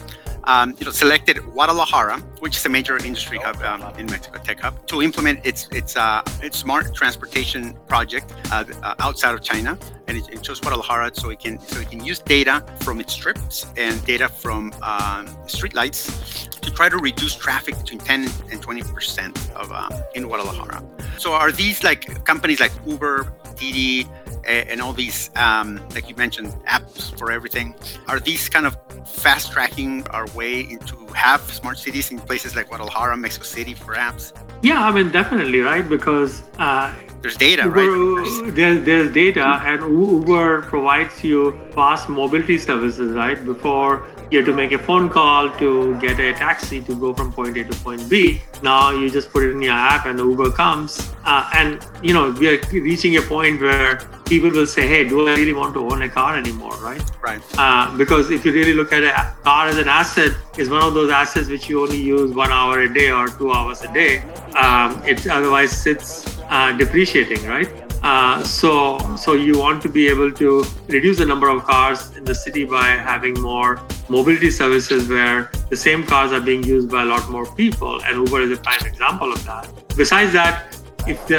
um, 0.45 0.75
you 0.79 0.85
know, 0.85 0.91
selected 0.91 1.39
Guadalajara, 1.39 2.19
which 2.41 2.57
is 2.57 2.65
a 2.67 2.69
major 2.69 2.97
industry 3.05 3.39
hub 3.39 3.61
um, 3.63 3.83
in 3.99 4.07
Mexico, 4.07 4.39
tech 4.39 4.61
hub, 4.61 4.87
to 4.87 5.03
implement 5.03 5.45
its 5.45 5.69
its 5.73 5.97
uh, 5.97 6.23
its 6.43 6.59
smart 6.59 6.95
transportation 6.95 7.75
project 7.87 8.33
uh, 8.53 8.65
uh, 8.83 8.95
outside 9.01 9.35
of 9.35 9.43
China, 9.43 9.79
and 10.07 10.17
it, 10.19 10.29
it, 10.31 10.43
chose 10.43 10.61
Guadalajara 10.61 11.11
so 11.15 11.31
it 11.31 11.41
can 11.41 11.59
so 11.61 11.81
it 11.81 11.91
can 11.91 12.05
use 12.05 12.19
data 12.19 12.65
from 12.81 13.01
its 13.01 13.15
trips 13.15 13.67
and 13.77 14.05
data 14.05 14.29
from 14.29 14.73
um, 14.83 15.27
streetlights 15.47 16.49
to 16.61 16.71
try 16.73 16.89
to 16.89 16.97
reduce 16.99 17.35
traffic 17.35 17.77
between 17.79 17.99
10 17.99 18.29
and 18.51 18.63
20 18.63 18.83
percent 18.83 19.37
of 19.57 19.71
uh, 19.73 19.89
in 20.15 20.25
Guadalajara. 20.25 20.83
So 21.19 21.33
are 21.33 21.53
these 21.53 21.83
like 21.83 22.25
companies 22.25 22.61
like 22.61 22.73
Uber, 22.87 23.33
Didi, 23.59 24.09
and 24.47 24.81
all 24.81 24.93
these, 24.93 25.31
um, 25.37 25.81
like 25.95 26.09
you 26.09 26.17
mentioned, 26.17 26.49
apps 26.67 27.17
for 27.19 27.31
everything. 27.31 27.75
Are 28.07 28.21
these 28.21 28.49
kind 28.49 28.67
of 28.67 28.77
fast 29.07 29.53
tracking 29.53 30.07
our 30.09 30.27
way 30.29 30.61
into 30.61 30.97
have 31.15 31.41
smart 31.53 31.79
cities 31.79 32.11
in 32.11 32.19
places 32.19 32.57
like 32.57 32.69
Guadalajara, 32.69 33.17
Mexico 33.17 33.45
City, 33.45 33.75
perhaps? 33.75 34.33
Yeah, 34.63 34.85
I 34.87 34.91
mean, 34.91 35.11
definitely, 35.11 35.61
right? 35.61 35.87
Because 35.87 36.43
uh, 36.59 36.95
there's 37.23 37.37
data, 37.37 37.65
Uber, 37.65 37.87
right? 37.87 38.55
There's, 38.55 38.85
there's 38.85 39.13
data, 39.13 39.61
and 39.65 39.81
Uber 39.83 40.63
provides 40.63 41.25
you 41.25 41.59
fast 41.73 42.09
mobility 42.09 42.59
services, 42.59 43.13
right? 43.13 43.45
Before 43.45 44.07
you 44.31 44.39
have 44.39 44.47
to 44.47 44.53
make 44.53 44.73
a 44.73 44.79
phone 44.79 45.09
call 45.09 45.51
to 45.59 45.99
get 46.01 46.21
a 46.21 46.33
taxi 46.35 46.83
to 46.83 46.95
go 46.95 47.15
from 47.15 47.33
point 47.33 47.57
A 47.57 47.65
to 47.65 47.77
point 47.77 48.09
B. 48.09 48.43
Now 48.63 48.91
you 48.91 49.11
just 49.11 49.33
put 49.33 49.43
it 49.45 49.53
in 49.53 49.63
your 49.63 49.73
app 49.73 50.05
and 50.07 50.19
Uber 50.19 50.51
comes. 50.53 51.13
Uh, 51.25 51.51
and 51.55 51.85
you 52.03 52.13
know 52.13 52.31
we 52.33 52.49
are 52.49 52.61
reaching 52.73 53.17
a 53.17 53.23
point 53.23 53.61
where 53.61 53.97
people 54.27 54.51
will 54.51 54.67
say, 54.67 54.87
"Hey, 54.87 55.09
do 55.09 55.29
I 55.29 55.35
really 55.35 55.55
want 55.55 55.75
to 55.75 55.81
own 55.81 56.03
a 56.03 56.09
car 56.09 56.37
anymore?" 56.37 56.77
Right? 56.83 57.03
Right. 57.23 57.43
Uh, 57.57 57.97
because 57.97 58.31
if 58.31 58.45
you 58.45 58.53
really 58.53 58.75
look 58.75 58.93
at 58.93 59.03
a 59.03 59.35
car 59.43 59.69
as 59.69 59.79
an 59.79 59.89
asset, 59.89 60.37
is 60.59 60.69
one 60.69 60.83
of 60.83 60.95
those 60.95 61.11
assets 61.11 61.49
which 61.49 61.69
you 61.69 61.83
only 61.83 62.01
use 62.01 62.35
one 62.35 62.53
hour 62.53 62.81
a 62.81 62.93
day 62.93 63.11
or 63.11 63.29
two 63.29 63.53
hours 63.53 63.83
a 63.83 63.93
day. 63.93 64.19
Um, 64.57 65.03
it 65.07 65.27
otherwise 65.27 65.71
sits 65.71 66.38
uh, 66.49 66.73
depreciating, 66.73 67.45
right? 67.47 67.69
Uh, 68.03 68.43
so, 68.45 68.99
so 69.17 69.33
you 69.33 69.59
want 69.59 69.83
to 69.83 69.89
be 69.89 70.07
able 70.09 70.31
to 70.31 70.65
reduce 70.87 71.19
the 71.19 71.27
number 71.27 71.49
of 71.49 71.65
cars 71.65 72.17
in 72.17 72.25
the 72.25 72.35
city 72.35 72.65
by 72.65 72.87
having 72.87 73.35
more 73.41 73.81
mobility 74.09 74.51
services 74.51 75.09
where 75.09 75.51
the 75.69 75.77
same 75.77 76.05
cars 76.05 76.33
are 76.33 76.41
being 76.41 76.63
used 76.63 76.89
by 76.91 77.03
a 77.03 77.05
lot 77.05 77.29
more 77.29 77.45
people, 77.55 78.01
and 78.05 78.17
Uber 78.17 78.43
is 78.43 78.57
a 78.57 78.63
prime 78.63 78.87
example 78.87 79.33
of 79.33 79.45
that. 79.45 79.69
Besides 79.97 80.33
that, 80.33 80.77
if 81.07 81.27
they 81.27 81.37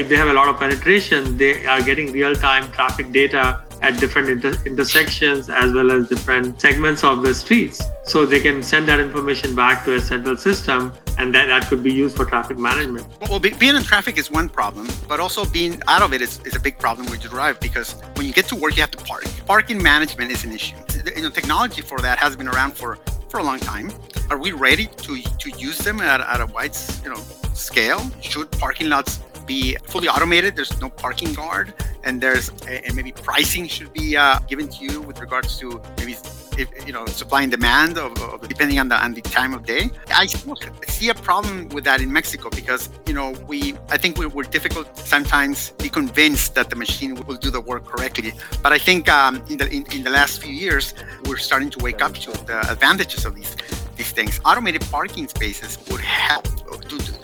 if 0.00 0.08
they 0.08 0.16
have 0.16 0.28
a 0.28 0.32
lot 0.32 0.48
of 0.48 0.58
penetration, 0.58 1.36
they 1.36 1.66
are 1.66 1.82
getting 1.82 2.12
real-time 2.12 2.70
traffic 2.70 3.10
data 3.12 3.62
at 3.82 3.98
different 4.00 4.28
inter- 4.28 4.60
intersections 4.64 5.48
as 5.48 5.72
well 5.72 5.90
as 5.90 6.08
different 6.08 6.60
segments 6.60 7.04
of 7.04 7.22
the 7.22 7.34
streets. 7.34 7.82
So 8.04 8.24
they 8.24 8.40
can 8.40 8.62
send 8.62 8.88
that 8.88 9.00
information 9.00 9.54
back 9.54 9.84
to 9.84 9.94
a 9.94 10.00
central 10.00 10.36
system 10.36 10.92
and 11.18 11.34
that, 11.34 11.46
that 11.46 11.66
could 11.68 11.82
be 11.82 11.92
used 11.92 12.16
for 12.16 12.24
traffic 12.24 12.58
management. 12.58 13.06
Well, 13.28 13.40
being 13.40 13.74
in 13.74 13.82
traffic 13.82 14.18
is 14.18 14.30
one 14.30 14.48
problem, 14.48 14.88
but 15.08 15.18
also 15.20 15.44
being 15.44 15.82
out 15.88 16.02
of 16.02 16.12
it 16.12 16.20
is, 16.20 16.40
is 16.44 16.54
a 16.54 16.60
big 16.60 16.78
problem 16.78 17.06
you 17.08 17.28
drive 17.28 17.60
because 17.60 17.92
when 18.14 18.26
you 18.26 18.32
get 18.32 18.46
to 18.48 18.56
work, 18.56 18.76
you 18.76 18.82
have 18.82 18.90
to 18.92 19.04
park. 19.04 19.24
Parking 19.46 19.82
management 19.82 20.30
is 20.30 20.44
an 20.44 20.52
issue. 20.52 20.76
You 21.14 21.22
know, 21.22 21.30
technology 21.30 21.82
for 21.82 21.98
that 22.00 22.18
has 22.18 22.36
been 22.36 22.48
around 22.48 22.72
for, 22.76 22.98
for 23.28 23.40
a 23.40 23.42
long 23.42 23.58
time. 23.58 23.92
Are 24.30 24.38
we 24.38 24.52
ready 24.52 24.86
to, 24.86 25.22
to 25.22 25.50
use 25.50 25.78
them 25.78 26.00
at, 26.00 26.20
at 26.20 26.40
a 26.40 26.46
wide 26.46 26.76
you 27.02 27.10
know, 27.10 27.20
scale? 27.54 28.10
Should 28.20 28.50
parking 28.52 28.88
lots 28.88 29.20
be 29.46 29.76
fully 29.84 30.08
automated. 30.08 30.56
There's 30.56 30.80
no 30.80 30.88
parking 30.88 31.32
guard, 31.32 31.72
and 32.04 32.20
there's 32.20 32.50
and 32.66 32.94
maybe 32.94 33.12
pricing 33.12 33.68
should 33.68 33.92
be 33.92 34.16
uh, 34.16 34.38
given 34.40 34.68
to 34.68 34.84
you 34.84 35.00
with 35.00 35.20
regards 35.20 35.58
to 35.58 35.80
maybe 35.98 36.16
if, 36.58 36.86
you 36.86 36.92
know 36.92 37.06
supply 37.06 37.42
and 37.42 37.50
demand 37.50 37.98
of, 37.98 38.20
of, 38.22 38.48
depending 38.48 38.78
on 38.78 38.88
the 38.88 38.96
on 39.02 39.14
the 39.14 39.20
time 39.20 39.54
of 39.54 39.64
day. 39.64 39.90
I 40.08 40.26
see 40.26 41.08
a 41.10 41.14
problem 41.14 41.68
with 41.68 41.84
that 41.84 42.00
in 42.00 42.12
Mexico 42.12 42.50
because 42.50 42.88
you 43.06 43.14
know 43.14 43.30
we 43.46 43.74
I 43.90 43.96
think 43.96 44.18
we, 44.18 44.26
are 44.26 44.42
difficult 44.44 44.96
sometimes 44.96 45.70
be 45.70 45.88
convinced 45.88 46.54
that 46.54 46.70
the 46.70 46.76
machine 46.76 47.14
will 47.14 47.36
do 47.36 47.50
the 47.50 47.60
work 47.60 47.84
correctly. 47.84 48.32
But 48.62 48.72
I 48.72 48.78
think 48.78 49.08
um, 49.08 49.42
in 49.48 49.58
the 49.58 49.68
in, 49.68 49.86
in 49.92 50.02
the 50.02 50.10
last 50.10 50.42
few 50.42 50.52
years 50.52 50.94
we're 51.26 51.38
starting 51.38 51.70
to 51.70 51.78
wake 51.82 52.02
up 52.02 52.14
to 52.14 52.30
the 52.46 52.58
advantages 52.70 53.24
of 53.24 53.34
these 53.34 53.56
these 53.96 54.12
things. 54.12 54.40
Automated 54.44 54.82
parking 54.90 55.28
spaces 55.28 55.78
would 55.90 56.00
help. 56.00 56.46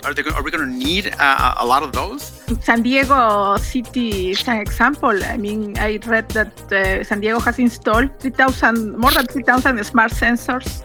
Are, 0.05 0.13
they, 0.13 0.23
are 0.23 0.43
we 0.43 0.51
going 0.51 0.69
to 0.69 0.75
need 0.75 1.15
uh, 1.19 1.55
a 1.59 1.67
lot 1.67 1.83
of 1.83 1.93
those? 1.93 2.23
San 2.63 2.83
Diego 2.83 3.57
City 3.59 4.31
is 4.31 4.47
an 4.49 4.59
example. 4.61 5.23
I 5.25 5.37
mean, 5.37 5.79
I 5.79 5.99
read 6.07 6.29
that 6.31 6.73
uh, 6.73 7.05
San 7.05 7.21
Diego 7.21 7.39
has 7.41 7.59
installed 7.59 8.19
3,000, 8.21 8.99
more 8.99 9.13
than 9.13 9.27
3,000 9.27 9.85
smart 9.85 10.11
sensors 10.13 10.83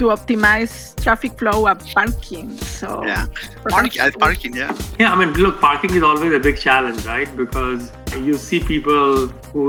to 0.00 0.06
optimize 0.16 0.74
traffic 1.02 1.38
flow 1.38 1.66
and 1.66 1.80
parking. 1.94 2.56
So 2.56 3.04
yeah, 3.04 3.26
parking, 3.68 4.00
uh, 4.00 4.10
parking, 4.18 4.54
yeah. 4.56 4.76
Yeah, 4.98 5.12
I 5.12 5.16
mean, 5.22 5.34
look, 5.34 5.60
parking 5.60 5.94
is 5.94 6.02
always 6.02 6.32
a 6.32 6.38
big 6.38 6.58
challenge, 6.58 7.04
right? 7.04 7.34
Because 7.36 7.92
you 8.28 8.36
see 8.36 8.60
people 8.60 9.26
who 9.52 9.64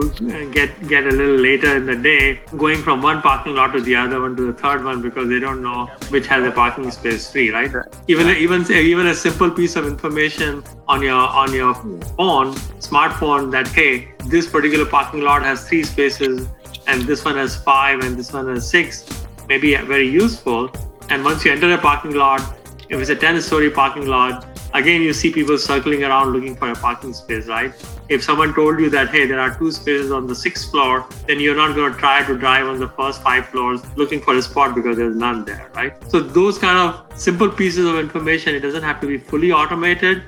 get 0.52 0.70
get 0.88 1.04
a 1.06 1.12
little 1.12 1.36
later 1.36 1.76
in 1.76 1.86
the 1.86 1.96
day 1.96 2.40
going 2.58 2.82
from 2.82 3.02
one 3.02 3.22
parking 3.22 3.56
lot 3.56 3.74
to 3.74 3.82
the 3.82 3.96
other 3.96 4.22
one 4.22 4.38
to 4.38 4.46
the 4.52 4.54
third 4.54 4.86
one 4.86 5.02
because 5.02 5.28
they 5.28 5.40
don't 5.40 5.62
know 5.62 5.86
which 6.16 6.28
has 6.28 6.48
a 6.48 6.52
parking 6.52 6.90
space 6.92 7.30
free, 7.32 7.50
right? 7.52 7.76
Even 8.08 8.30
even 8.46 8.66
even 8.72 9.08
a 9.08 9.16
simple 9.16 9.52
piece 9.52 9.76
of 9.76 9.86
information 9.86 10.64
on 10.88 11.02
your 11.02 11.24
on 11.44 11.54
your 11.54 11.74
phone, 11.74 12.56
smartphone, 12.90 13.52
that 13.52 13.68
hey, 13.68 14.14
this 14.28 14.50
particular 14.50 14.86
parking 14.86 15.22
lot 15.30 15.44
has 15.44 15.68
three 15.68 15.84
spaces 15.84 16.48
and 16.88 17.02
this 17.04 17.26
one 17.26 17.36
has 17.36 17.58
five 17.72 18.00
and 18.00 18.18
this 18.18 18.32
one 18.34 18.48
has 18.48 18.70
six 18.70 19.21
may 19.52 19.58
be 19.58 19.76
very 19.76 20.08
useful. 20.08 20.72
And 21.10 21.26
once 21.26 21.44
you 21.44 21.52
enter 21.52 21.74
a 21.74 21.78
parking 21.78 22.16
lot, 22.16 22.42
if 22.90 23.00
it's 23.00 23.10
a 23.10 23.16
10 23.16 23.42
story 23.42 23.70
parking 23.70 24.06
lot, 24.08 24.46
again, 24.74 25.02
you 25.02 25.14
see 25.22 25.32
people 25.32 25.58
circling 25.58 26.06
around 26.06 26.32
looking 26.32 26.56
for 26.56 26.70
a 26.72 26.76
parking 26.76 27.14
space, 27.14 27.48
right? 27.48 27.74
If 28.08 28.24
someone 28.24 28.54
told 28.54 28.80
you 28.80 28.90
that, 28.92 29.10
hey, 29.10 29.26
there 29.26 29.42
are 29.42 29.54
two 29.58 29.72
spaces 29.72 30.12
on 30.12 30.28
the 30.28 30.36
sixth 30.36 30.72
floor, 30.72 31.06
then 31.28 31.42
you're 31.42 31.56
not 31.56 31.76
going 31.76 31.92
to 31.94 32.00
try 32.00 32.24
to 32.30 32.38
drive 32.38 32.68
on 32.68 32.80
the 32.80 32.90
first 33.00 33.22
five 33.22 33.48
floors 33.48 33.82
looking 33.98 34.22
for 34.22 34.36
a 34.38 34.42
spot 34.42 34.74
because 34.74 34.98
there's 34.98 35.16
none 35.16 35.44
there, 35.46 35.70
right? 35.76 35.94
So, 36.10 36.22
those 36.22 36.58
kind 36.58 36.78
of 36.86 37.20
simple 37.20 37.50
pieces 37.50 37.86
of 37.86 37.98
information, 37.98 38.56
it 38.56 38.62
doesn't 38.62 38.84
have 38.84 39.02
to 39.02 39.08
be 39.08 39.18
fully 39.18 39.52
automated, 39.52 40.24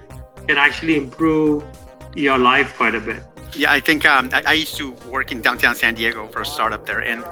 can 0.47 0.57
actually 0.57 0.97
improve 0.97 1.63
your 2.15 2.37
life 2.37 2.75
quite 2.77 2.95
a 2.95 2.99
bit. 3.11 3.23
Yeah, 3.55 3.71
I 3.71 3.79
think 3.79 4.05
um, 4.05 4.29
I, 4.33 4.43
I, 4.47 4.53
used 4.53 4.77
to 4.77 4.91
work 5.09 5.31
in 5.31 5.41
downtown 5.41 5.75
San 5.75 5.93
Diego 5.93 6.27
for 6.27 6.41
a 6.41 6.45
startup 6.45 6.85
there, 6.87 7.01
and 7.01 7.23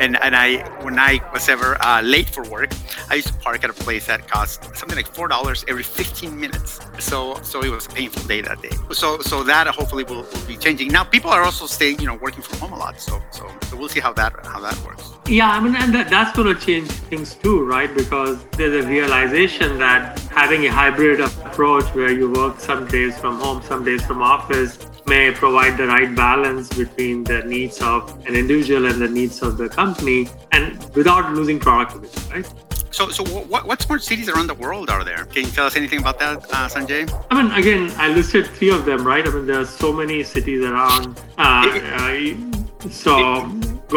and 0.00 0.16
and 0.16 0.34
I 0.34 0.68
when 0.82 0.98
I 0.98 1.20
was 1.32 1.48
ever 1.48 1.80
uh, 1.80 2.02
late 2.02 2.28
for 2.28 2.42
work, 2.44 2.72
I 3.08 3.14
used 3.14 3.28
to 3.28 3.34
park 3.34 3.62
at 3.62 3.70
a 3.70 3.72
place 3.72 4.06
that 4.06 4.26
cost 4.26 4.64
something 4.76 4.96
like 4.96 5.06
four 5.06 5.28
dollars 5.28 5.64
every 5.68 5.84
15 5.84 6.38
minutes. 6.38 6.80
So 6.98 7.40
so 7.42 7.62
it 7.62 7.70
was 7.70 7.86
a 7.86 7.90
painful 7.90 8.24
day 8.24 8.40
that 8.40 8.60
day. 8.60 8.72
So 8.90 9.20
so 9.20 9.44
that 9.44 9.68
hopefully 9.68 10.02
will, 10.04 10.22
will 10.22 10.46
be 10.48 10.56
changing. 10.56 10.88
Now 10.88 11.04
people 11.04 11.30
are 11.30 11.42
also 11.42 11.66
staying, 11.66 12.00
you 12.00 12.06
know, 12.06 12.16
working 12.16 12.42
from 12.42 12.58
home 12.58 12.72
a 12.72 12.78
lot. 12.78 13.00
So 13.00 13.22
so, 13.30 13.48
so 13.68 13.76
we'll 13.76 13.88
see 13.88 14.00
how 14.00 14.12
that 14.14 14.34
how 14.46 14.60
that 14.60 14.76
works. 14.84 15.12
Yeah, 15.28 15.50
I 15.50 15.60
mean, 15.60 15.76
and 15.76 15.94
that, 15.94 16.08
that's 16.08 16.34
going 16.34 16.52
to 16.54 16.58
change 16.58 16.88
things 16.88 17.34
too, 17.34 17.62
right? 17.62 17.94
Because 17.94 18.42
there's 18.52 18.82
a 18.82 18.88
realization 18.88 19.78
that 19.78 20.18
having 20.30 20.64
a 20.64 20.72
hybrid 20.72 21.20
approach 21.20 21.84
where 21.94 22.10
you 22.10 22.32
work 22.32 22.58
some 22.58 22.88
days 22.88 23.18
from 23.18 23.38
home, 23.38 23.62
some 23.62 23.84
days 23.84 24.02
from 24.06 24.22
office 24.22 24.87
may 25.08 25.30
provide 25.32 25.76
the 25.76 25.86
right 25.86 26.14
balance 26.14 26.68
between 26.68 27.24
the 27.24 27.42
needs 27.44 27.80
of 27.80 28.10
an 28.26 28.34
individual 28.34 28.86
and 28.86 29.00
the 29.00 29.08
needs 29.08 29.42
of 29.42 29.56
the 29.56 29.68
company 29.68 30.28
and 30.52 30.78
without 30.94 31.32
losing 31.32 31.58
productivity, 31.58 32.20
right? 32.30 32.52
So, 32.90 33.10
so 33.10 33.24
what, 33.24 33.66
what 33.66 33.82
smart 33.82 34.02
cities 34.02 34.28
around 34.28 34.48
the 34.48 34.54
world 34.54 34.90
are 34.90 35.04
there? 35.04 35.24
Can 35.26 35.44
you 35.44 35.50
tell 35.50 35.66
us 35.66 35.76
anything 35.76 36.00
about 36.00 36.18
that, 36.18 36.38
uh, 36.52 36.68
Sanjay? 36.68 37.08
I 37.30 37.42
mean, 37.42 37.52
again, 37.52 37.92
I 37.96 38.08
listed 38.08 38.46
three 38.46 38.70
of 38.70 38.84
them, 38.84 39.06
right? 39.06 39.26
I 39.26 39.30
mean, 39.30 39.46
there 39.46 39.60
are 39.60 39.66
so 39.66 39.92
many 39.92 40.22
cities 40.24 40.64
around. 40.64 41.20
Uh, 41.36 41.68
uh, 41.74 42.88
so, 42.90 43.44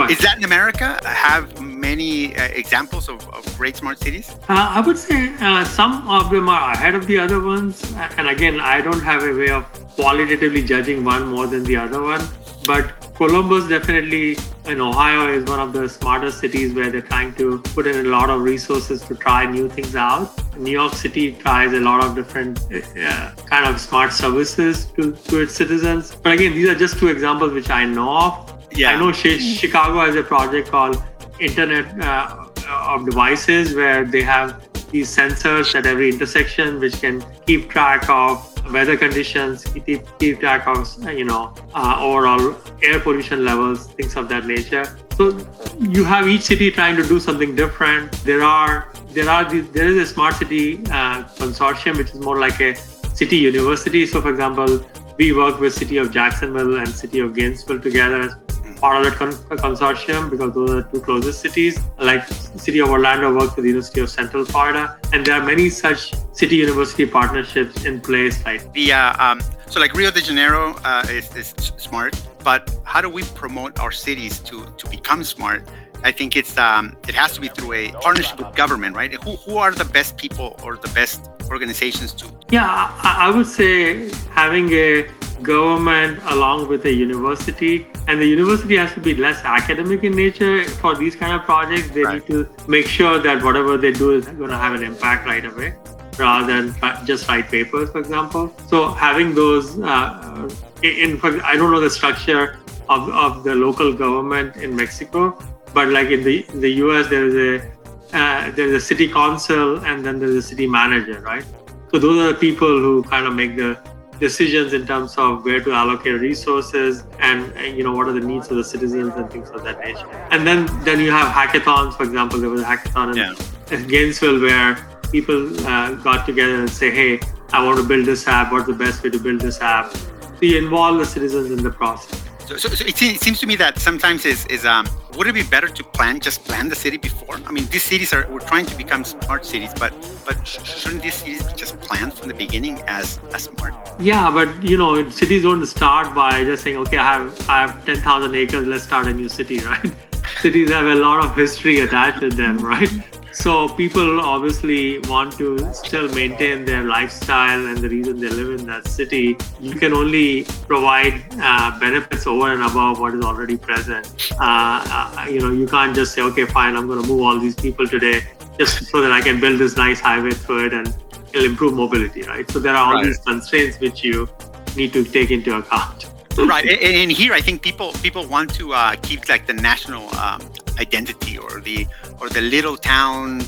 is 0.09 0.19
that 0.19 0.35
in 0.37 0.43
America? 0.43 0.99
Have 1.05 1.60
many 1.81 2.35
uh, 2.37 2.43
examples 2.61 3.09
of, 3.09 3.27
of, 3.29 3.43
great 3.57 3.75
smart 3.75 3.97
cities? 3.99 4.29
Uh, 4.47 4.77
I 4.77 4.81
would 4.81 4.97
say 4.97 5.33
uh, 5.39 5.65
some 5.65 6.07
of 6.07 6.29
them 6.29 6.47
are 6.47 6.71
ahead 6.73 6.95
of 6.95 7.07
the 7.07 7.17
other 7.17 7.41
ones. 7.41 7.83
And 8.17 8.29
again, 8.29 8.59
I 8.59 8.79
don't 8.81 9.01
have 9.01 9.23
a 9.23 9.33
way 9.33 9.49
of 9.49 9.65
qualitatively 9.95 10.63
judging 10.63 11.03
one 11.03 11.27
more 11.27 11.47
than 11.47 11.63
the 11.63 11.77
other 11.77 12.01
one. 12.01 12.23
But 12.65 12.93
Columbus 13.15 13.67
definitely 13.67 14.37
in 14.65 14.79
Ohio 14.79 15.33
is 15.33 15.43
one 15.45 15.59
of 15.59 15.73
the 15.73 15.89
smartest 15.89 16.39
cities 16.39 16.73
where 16.73 16.91
they're 16.91 17.01
trying 17.01 17.33
to 17.35 17.59
put 17.75 17.87
in 17.87 18.05
a 18.05 18.09
lot 18.09 18.29
of 18.29 18.41
resources 18.41 19.01
to 19.03 19.15
try 19.15 19.45
new 19.45 19.67
things 19.67 19.95
out. 19.95 20.31
New 20.57 20.71
York 20.71 20.93
City 20.93 21.33
tries 21.33 21.73
a 21.73 21.79
lot 21.79 22.03
of 22.03 22.15
different 22.15 22.59
uh, 22.71 23.31
kind 23.45 23.65
of 23.65 23.79
smart 23.81 24.13
services 24.13 24.85
to, 24.95 25.13
to 25.13 25.41
its 25.41 25.55
citizens. 25.55 26.15
But 26.15 26.33
again, 26.33 26.53
these 26.53 26.69
are 26.69 26.75
just 26.75 26.99
two 26.99 27.07
examples 27.07 27.53
which 27.53 27.69
I 27.69 27.85
know 27.85 28.15
of. 28.15 28.57
Yeah. 28.73 28.91
I 28.91 28.99
know 28.99 29.11
Chicago 29.11 29.99
has 30.05 30.15
a 30.15 30.23
project 30.23 30.69
called 30.69 31.03
Internet 31.39 31.99
uh, 32.01 32.47
of 32.67 33.05
Devices 33.05 33.73
where 33.75 34.05
they 34.05 34.21
have 34.21 34.67
these 34.91 35.15
sensors 35.15 35.73
at 35.73 35.85
every 35.85 36.09
intersection 36.09 36.79
which 36.79 36.99
can 36.99 37.23
keep 37.47 37.69
track 37.69 38.09
of 38.09 38.47
weather 38.71 38.97
conditions, 38.97 39.65
keep, 39.85 40.05
keep 40.19 40.39
track 40.39 40.67
of 40.67 40.87
you 41.13 41.25
know 41.25 41.53
uh, 41.73 41.97
overall 41.99 42.55
air 42.83 42.99
pollution 42.99 43.43
levels, 43.45 43.87
things 43.87 44.15
of 44.15 44.29
that 44.29 44.45
nature. 44.45 44.85
So 45.17 45.37
you 45.79 46.03
have 46.03 46.27
each 46.27 46.41
city 46.41 46.71
trying 46.71 46.95
to 46.97 47.07
do 47.07 47.19
something 47.19 47.55
different. 47.55 48.11
There 48.23 48.43
are 48.43 48.91
there 49.09 49.29
are 49.29 49.49
the, 49.49 49.61
there 49.61 49.87
is 49.87 49.97
a 49.97 50.05
smart 50.05 50.35
city 50.35 50.77
uh, 50.85 51.23
consortium 51.39 51.97
which 51.97 52.11
is 52.11 52.19
more 52.19 52.39
like 52.39 52.59
a 52.61 52.75
city 53.13 53.37
university. 53.37 54.05
So 54.05 54.21
for 54.21 54.29
example, 54.29 54.85
we 55.17 55.33
work 55.33 55.59
with 55.59 55.73
city 55.73 55.97
of 55.97 56.11
Jacksonville 56.11 56.77
and 56.77 56.87
city 56.87 57.19
of 57.19 57.35
Gainesville 57.35 57.79
together 57.79 58.41
part 58.81 58.97
of 58.97 59.03
that 59.05 59.15
con- 59.17 59.57
consortium 59.57 60.29
because 60.29 60.53
those 60.53 60.71
are 60.71 60.81
the 60.81 60.89
two 60.91 61.01
closest 61.01 61.39
cities. 61.39 61.79
Like 61.99 62.27
City 62.65 62.79
of 62.79 62.89
Orlando 62.89 63.33
works 63.33 63.55
with 63.55 63.63
the 63.63 63.69
University 63.69 64.01
of 64.01 64.09
Central 64.09 64.43
Florida, 64.43 64.99
and 65.13 65.25
there 65.25 65.35
are 65.39 65.45
many 65.45 65.69
such 65.69 66.13
city-university 66.33 67.05
partnerships 67.05 67.85
in 67.85 68.01
place. 68.01 68.43
Right? 68.43 68.61
The 68.73 68.93
uh, 68.93 69.25
um, 69.25 69.41
so 69.67 69.79
like 69.79 69.93
Rio 69.93 70.11
de 70.11 70.21
Janeiro 70.21 70.75
uh, 70.83 71.05
is, 71.09 71.33
is 71.35 71.53
smart, 71.77 72.19
but 72.43 72.75
how 72.83 73.01
do 73.01 73.09
we 73.09 73.23
promote 73.43 73.79
our 73.79 73.91
cities 73.91 74.39
to 74.39 74.65
to 74.77 74.89
become 74.89 75.23
smart? 75.23 75.69
I 76.03 76.11
think 76.11 76.35
it's 76.35 76.57
um, 76.57 76.97
it 77.07 77.15
has 77.15 77.33
to 77.33 77.41
be 77.41 77.49
through 77.49 77.73
a 77.73 77.91
partnership 78.05 78.39
with 78.39 78.55
government, 78.55 78.95
right? 78.95 79.13
Who, 79.23 79.35
who 79.43 79.57
are 79.57 79.71
the 79.71 79.85
best 79.85 80.17
people 80.17 80.59
or 80.63 80.77
the 80.77 80.89
best 80.89 81.29
organizations 81.49 82.13
to? 82.13 82.25
Yeah, 82.49 82.65
I, 82.65 83.27
I 83.27 83.35
would 83.35 83.45
say 83.45 84.09
having 84.31 84.71
a 84.73 85.07
government 85.43 86.19
along 86.25 86.67
with 86.67 86.83
the 86.83 86.93
university. 86.93 87.87
And 88.07 88.21
the 88.21 88.25
university 88.25 88.77
has 88.77 88.93
to 88.93 88.99
be 88.99 89.15
less 89.15 89.43
academic 89.43 90.03
in 90.03 90.15
nature 90.15 90.63
for 90.65 90.95
these 90.95 91.15
kind 91.15 91.33
of 91.33 91.43
projects. 91.43 91.89
They 91.89 92.03
right. 92.03 92.21
need 92.21 92.27
to 92.27 92.49
make 92.67 92.87
sure 92.87 93.19
that 93.19 93.43
whatever 93.43 93.77
they 93.77 93.91
do 93.91 94.11
is 94.11 94.25
going 94.25 94.49
to 94.49 94.57
have 94.57 94.73
an 94.73 94.83
impact 94.83 95.25
right 95.25 95.45
away 95.45 95.73
rather 96.17 96.45
than 96.45 97.05
just 97.05 97.27
write 97.29 97.49
papers 97.49 97.89
for 97.89 97.99
example. 97.99 98.53
So 98.67 98.91
having 98.93 99.33
those 99.33 99.79
uh, 99.79 100.49
in 100.83 101.19
i 101.43 101.55
don't 101.55 101.71
know 101.71 101.79
the 101.79 101.89
structure 101.89 102.59
of, 102.89 103.09
of 103.09 103.43
the 103.43 103.53
local 103.53 103.93
government 103.93 104.55
in 104.57 104.75
mexico 104.75 105.37
but 105.73 105.89
like 105.89 106.09
in 106.09 106.23
the 106.23 106.45
in 106.49 106.59
the 106.59 106.69
us 106.69 107.07
there 107.07 107.27
is 107.27 107.35
a 107.35 107.71
uh, 108.13 108.51
there's 108.51 108.73
a 108.73 108.85
city 108.85 109.07
council 109.07 109.77
and 109.85 110.05
then 110.05 110.19
there's 110.19 110.35
a 110.35 110.41
city 110.41 110.67
manager 110.67 111.21
right? 111.21 111.45
So 111.91 111.99
those 111.99 112.17
are 112.19 112.33
the 112.33 112.39
people 112.39 112.67
who 112.67 113.03
kind 113.03 113.25
of 113.25 113.33
make 113.33 113.55
the 113.55 113.77
decisions 114.21 114.73
in 114.73 114.85
terms 114.85 115.17
of 115.17 115.43
where 115.43 115.59
to 115.59 115.73
allocate 115.73 116.21
resources 116.21 117.03
and, 117.19 117.51
and, 117.53 117.75
you 117.75 117.83
know 117.83 117.91
what 117.91 118.07
are 118.07 118.13
the 118.13 118.27
needs 118.31 118.49
of 118.51 118.57
the 118.57 118.63
citizens 118.63 119.13
and 119.15 119.29
things 119.31 119.49
of 119.49 119.63
that 119.63 119.79
nature. 119.79 120.07
And 120.29 120.45
then 120.47 120.67
then 120.83 120.99
you 120.99 121.11
have 121.11 121.29
hackathons. 121.39 121.97
For 121.97 122.03
example, 122.03 122.39
there 122.39 122.51
was 122.55 122.61
a 122.61 122.69
hackathon 122.71 123.11
in, 123.11 123.17
yeah. 123.17 123.75
in 123.75 123.87
Gainesville 123.87 124.39
where 124.39 124.69
people 125.11 125.39
uh, 125.67 125.95
got 126.07 126.25
together 126.25 126.57
and 126.61 126.69
say, 126.69 126.91
"Hey, 126.91 127.19
I 127.51 127.65
want 127.65 127.79
to 127.81 127.87
build 127.91 128.05
this 128.05 128.27
app. 128.27 128.51
What's 128.51 128.67
the 128.67 128.79
best 128.85 129.03
way 129.03 129.09
to 129.09 129.19
build 129.27 129.41
this 129.41 129.59
app?" 129.59 129.91
So 129.91 130.45
you 130.51 130.57
involve 130.65 130.99
the 130.99 131.09
citizens 131.15 131.51
in 131.57 131.63
the 131.69 131.71
process. 131.71 132.21
So, 132.51 132.57
so, 132.57 132.67
so 132.75 132.85
it, 132.85 132.97
seems 132.97 133.39
to 133.39 133.47
me 133.47 133.55
that 133.55 133.79
sometimes 133.79 134.25
is 134.25 134.45
is 134.47 134.65
um 134.65 134.85
would 135.15 135.25
it 135.25 135.33
be 135.33 135.43
better 135.43 135.69
to 135.69 135.83
plan 135.85 136.19
just 136.19 136.43
plan 136.43 136.67
the 136.67 136.75
city 136.75 136.97
before? 136.97 137.39
I 137.47 137.51
mean, 137.53 137.65
these 137.67 137.83
cities 137.83 138.11
are 138.11 138.27
we're 138.29 138.41
trying 138.41 138.65
to 138.65 138.75
become 138.75 139.05
smart 139.05 139.45
cities, 139.45 139.71
but 139.79 139.93
but 140.25 140.35
shouldn't 140.45 141.01
these 141.01 141.13
cities 141.13 141.43
be 141.43 141.53
just 141.53 141.79
planned 141.79 142.13
from 142.13 142.27
the 142.27 142.33
beginning 142.33 142.81
as 142.87 143.21
as 143.33 143.43
smart? 143.43 143.73
Yeah, 143.99 144.29
but 144.29 144.49
you 144.61 144.77
know, 144.77 145.09
cities 145.09 145.43
don't 145.43 145.65
start 145.65 146.13
by 146.13 146.43
just 146.43 146.63
saying, 146.63 146.75
okay, 146.75 146.97
I 146.97 147.13
have 147.13 147.49
I 147.49 147.61
have 147.61 147.85
ten 147.85 148.01
thousand 148.01 148.35
acres, 148.35 148.67
let's 148.67 148.83
start 148.83 149.07
a 149.07 149.13
new 149.13 149.29
city, 149.29 149.59
right? 149.71 149.93
cities 150.41 150.71
have 150.71 150.87
a 150.87 150.95
lot 150.95 151.23
of 151.23 151.33
history 151.33 151.79
attached 151.79 152.19
to 152.19 152.29
them, 152.29 152.57
right? 152.57 152.91
So 153.33 153.69
people 153.69 154.19
obviously 154.19 154.99
want 154.99 155.37
to 155.37 155.73
still 155.73 156.09
maintain 156.13 156.65
their 156.65 156.83
lifestyle 156.83 157.65
and 157.65 157.77
the 157.77 157.89
reason 157.89 158.19
they 158.19 158.29
live 158.29 158.59
in 158.59 158.65
that 158.67 158.87
city. 158.87 159.37
You 159.59 159.75
can 159.75 159.93
only 159.93 160.43
provide 160.67 161.23
uh, 161.39 161.79
benefits 161.79 162.27
over 162.27 162.51
and 162.51 162.61
above 162.63 162.99
what 162.99 163.15
is 163.15 163.23
already 163.23 163.57
present. 163.57 164.05
Uh, 164.33 164.37
uh, 164.39 165.27
you 165.29 165.39
know, 165.39 165.51
you 165.51 165.67
can't 165.67 165.95
just 165.95 166.13
say, 166.13 166.21
okay, 166.21 166.45
fine, 166.45 166.75
I'm 166.75 166.87
going 166.87 167.01
to 167.01 167.07
move 167.07 167.21
all 167.21 167.39
these 167.39 167.55
people 167.55 167.87
today 167.87 168.23
just 168.59 168.85
so 168.87 169.01
that 169.01 169.11
I 169.11 169.21
can 169.21 169.39
build 169.39 169.59
this 169.59 169.77
nice 169.77 169.99
highway 169.99 170.31
through 170.31 170.67
it 170.67 170.73
and 170.73 170.93
it'll 171.33 171.45
improve 171.45 171.73
mobility, 171.73 172.23
right? 172.23 172.49
So 172.51 172.59
there 172.59 172.75
are 172.75 172.85
all 172.85 172.93
right. 172.95 173.05
these 173.05 173.19
constraints 173.19 173.79
which 173.79 174.03
you 174.03 174.27
need 174.75 174.91
to 174.93 175.03
take 175.03 175.31
into 175.31 175.57
account 175.57 176.05
right 176.37 176.65
and, 176.65 176.95
and, 176.95 177.11
here 177.11 177.33
i 177.33 177.41
think 177.41 177.61
people 177.61 177.91
people 178.01 178.25
want 178.25 178.53
to 178.53 178.73
uh, 178.73 178.95
keep 179.01 179.27
like 179.27 179.45
the 179.47 179.53
national 179.53 180.03
um, 180.15 180.39
identity 180.87 181.37
or 181.37 181.53
the 181.61 181.79
or 182.19 182.27
the 182.37 182.41
little 182.55 182.75
town 182.75 183.41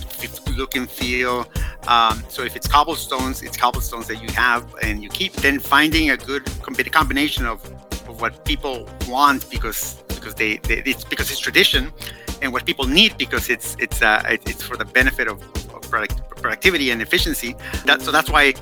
look 0.60 0.76
and 0.76 0.90
feel 0.90 1.36
um, 1.88 2.24
so 2.30 2.40
if 2.44 2.56
it's 2.56 2.68
cobblestones 2.68 3.42
it's 3.42 3.58
cobblestones 3.58 4.06
that 4.08 4.20
you 4.24 4.30
have 4.46 4.64
and 4.86 5.04
you 5.04 5.10
keep 5.10 5.34
then 5.46 5.60
finding 5.60 6.12
a 6.12 6.18
good 6.18 6.44
combination 7.00 7.44
of, 7.54 7.60
of 8.10 8.22
what 8.22 8.46
people 8.46 8.76
want 9.08 9.50
because 9.50 9.96
because 10.10 10.36
they, 10.36 10.58
they 10.68 10.78
it's 10.92 11.04
because 11.04 11.28
it's 11.32 11.40
tradition 11.40 11.92
and 12.42 12.52
what 12.54 12.66
people 12.66 12.86
need 13.00 13.18
because 13.18 13.50
it's 13.50 13.76
it's 13.80 14.02
uh, 14.02 14.22
it's 14.52 14.62
for 14.62 14.78
the 14.78 14.86
benefit 14.86 15.28
of, 15.28 15.38
of 15.74 15.82
product, 15.90 16.16
productivity 16.44 16.92
and 16.92 17.02
efficiency 17.02 17.56
that 17.86 18.02
so 18.02 18.12
that's 18.12 18.30
why 18.30 18.54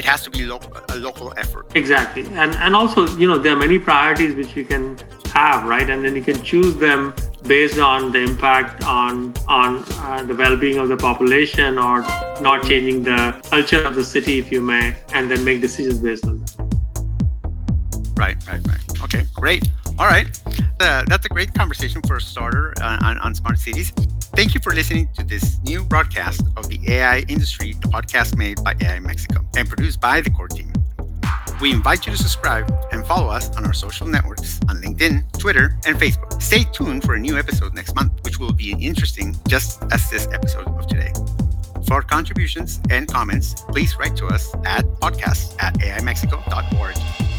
it 0.00 0.04
has 0.04 0.22
to 0.22 0.30
be 0.30 0.46
lo- 0.46 0.60
a 0.88 0.96
local 0.96 1.32
effort. 1.36 1.66
Exactly, 1.74 2.24
and 2.42 2.54
and 2.64 2.74
also 2.74 3.06
you 3.20 3.26
know 3.28 3.38
there 3.38 3.52
are 3.54 3.62
many 3.66 3.78
priorities 3.78 4.34
which 4.34 4.56
you 4.56 4.64
can 4.64 4.98
have, 5.34 5.64
right? 5.64 5.88
And 5.90 6.04
then 6.04 6.14
you 6.16 6.22
can 6.22 6.42
choose 6.42 6.74
them 6.76 7.14
based 7.46 7.78
on 7.78 8.12
the 8.12 8.20
impact 8.20 8.84
on 8.84 9.34
on 9.48 9.84
uh, 9.88 10.22
the 10.24 10.34
well-being 10.34 10.78
of 10.78 10.88
the 10.88 10.96
population 10.96 11.78
or 11.78 12.00
not 12.40 12.62
changing 12.64 13.02
the 13.02 13.36
culture 13.50 13.82
of 13.82 13.94
the 13.94 14.04
city, 14.04 14.38
if 14.38 14.52
you 14.52 14.60
may, 14.60 14.96
and 15.12 15.30
then 15.30 15.44
make 15.44 15.60
decisions 15.60 15.98
based 15.98 16.26
on 16.26 16.40
that. 16.40 16.50
Right, 18.16 18.36
right, 18.46 18.60
right. 18.66 19.02
Okay, 19.04 19.24
great. 19.34 19.68
All 19.98 20.06
right, 20.06 20.28
uh, 20.80 21.04
that's 21.06 21.26
a 21.26 21.28
great 21.28 21.52
conversation 21.52 22.00
for 22.02 22.16
a 22.16 22.20
starter 22.20 22.72
uh, 22.80 22.98
on, 23.02 23.18
on 23.18 23.34
smart 23.34 23.58
cities. 23.58 23.92
Thank 24.34 24.54
you 24.54 24.60
for 24.60 24.72
listening 24.72 25.08
to 25.18 25.24
this 25.24 25.58
new 25.64 25.84
broadcast 25.84 26.42
of 26.56 26.68
the 26.68 26.80
AI 26.88 27.20
Industry, 27.28 27.74
the 27.74 27.88
podcast 27.88 28.36
made 28.36 28.62
by 28.62 28.74
AI 28.80 29.00
Mexico 29.00 29.44
and 29.56 29.68
produced 29.68 30.00
by 30.00 30.20
the 30.20 30.30
core 30.30 30.48
team. 30.48 30.72
We 31.60 31.72
invite 31.72 32.06
you 32.06 32.12
to 32.12 32.18
subscribe 32.18 32.72
and 32.90 33.06
follow 33.06 33.28
us 33.28 33.54
on 33.56 33.66
our 33.66 33.74
social 33.74 34.06
networks 34.06 34.58
on 34.68 34.80
LinkedIn, 34.80 35.38
Twitter, 35.38 35.76
and 35.84 35.96
Facebook. 35.96 36.40
Stay 36.40 36.64
tuned 36.64 37.04
for 37.04 37.14
a 37.14 37.18
new 37.18 37.38
episode 37.38 37.74
next 37.74 37.94
month, 37.94 38.12
which 38.24 38.38
will 38.38 38.52
be 38.52 38.72
interesting 38.80 39.36
just 39.46 39.82
as 39.92 40.08
this 40.08 40.26
episode 40.32 40.66
of 40.68 40.86
today. 40.86 41.12
For 41.86 42.00
contributions 42.00 42.80
and 42.88 43.06
comments, 43.06 43.54
please 43.68 43.96
write 43.98 44.16
to 44.16 44.26
us 44.26 44.54
at 44.64 44.86
podcast 45.00 45.56
at 45.62 45.74
aimexico.org. 45.74 47.29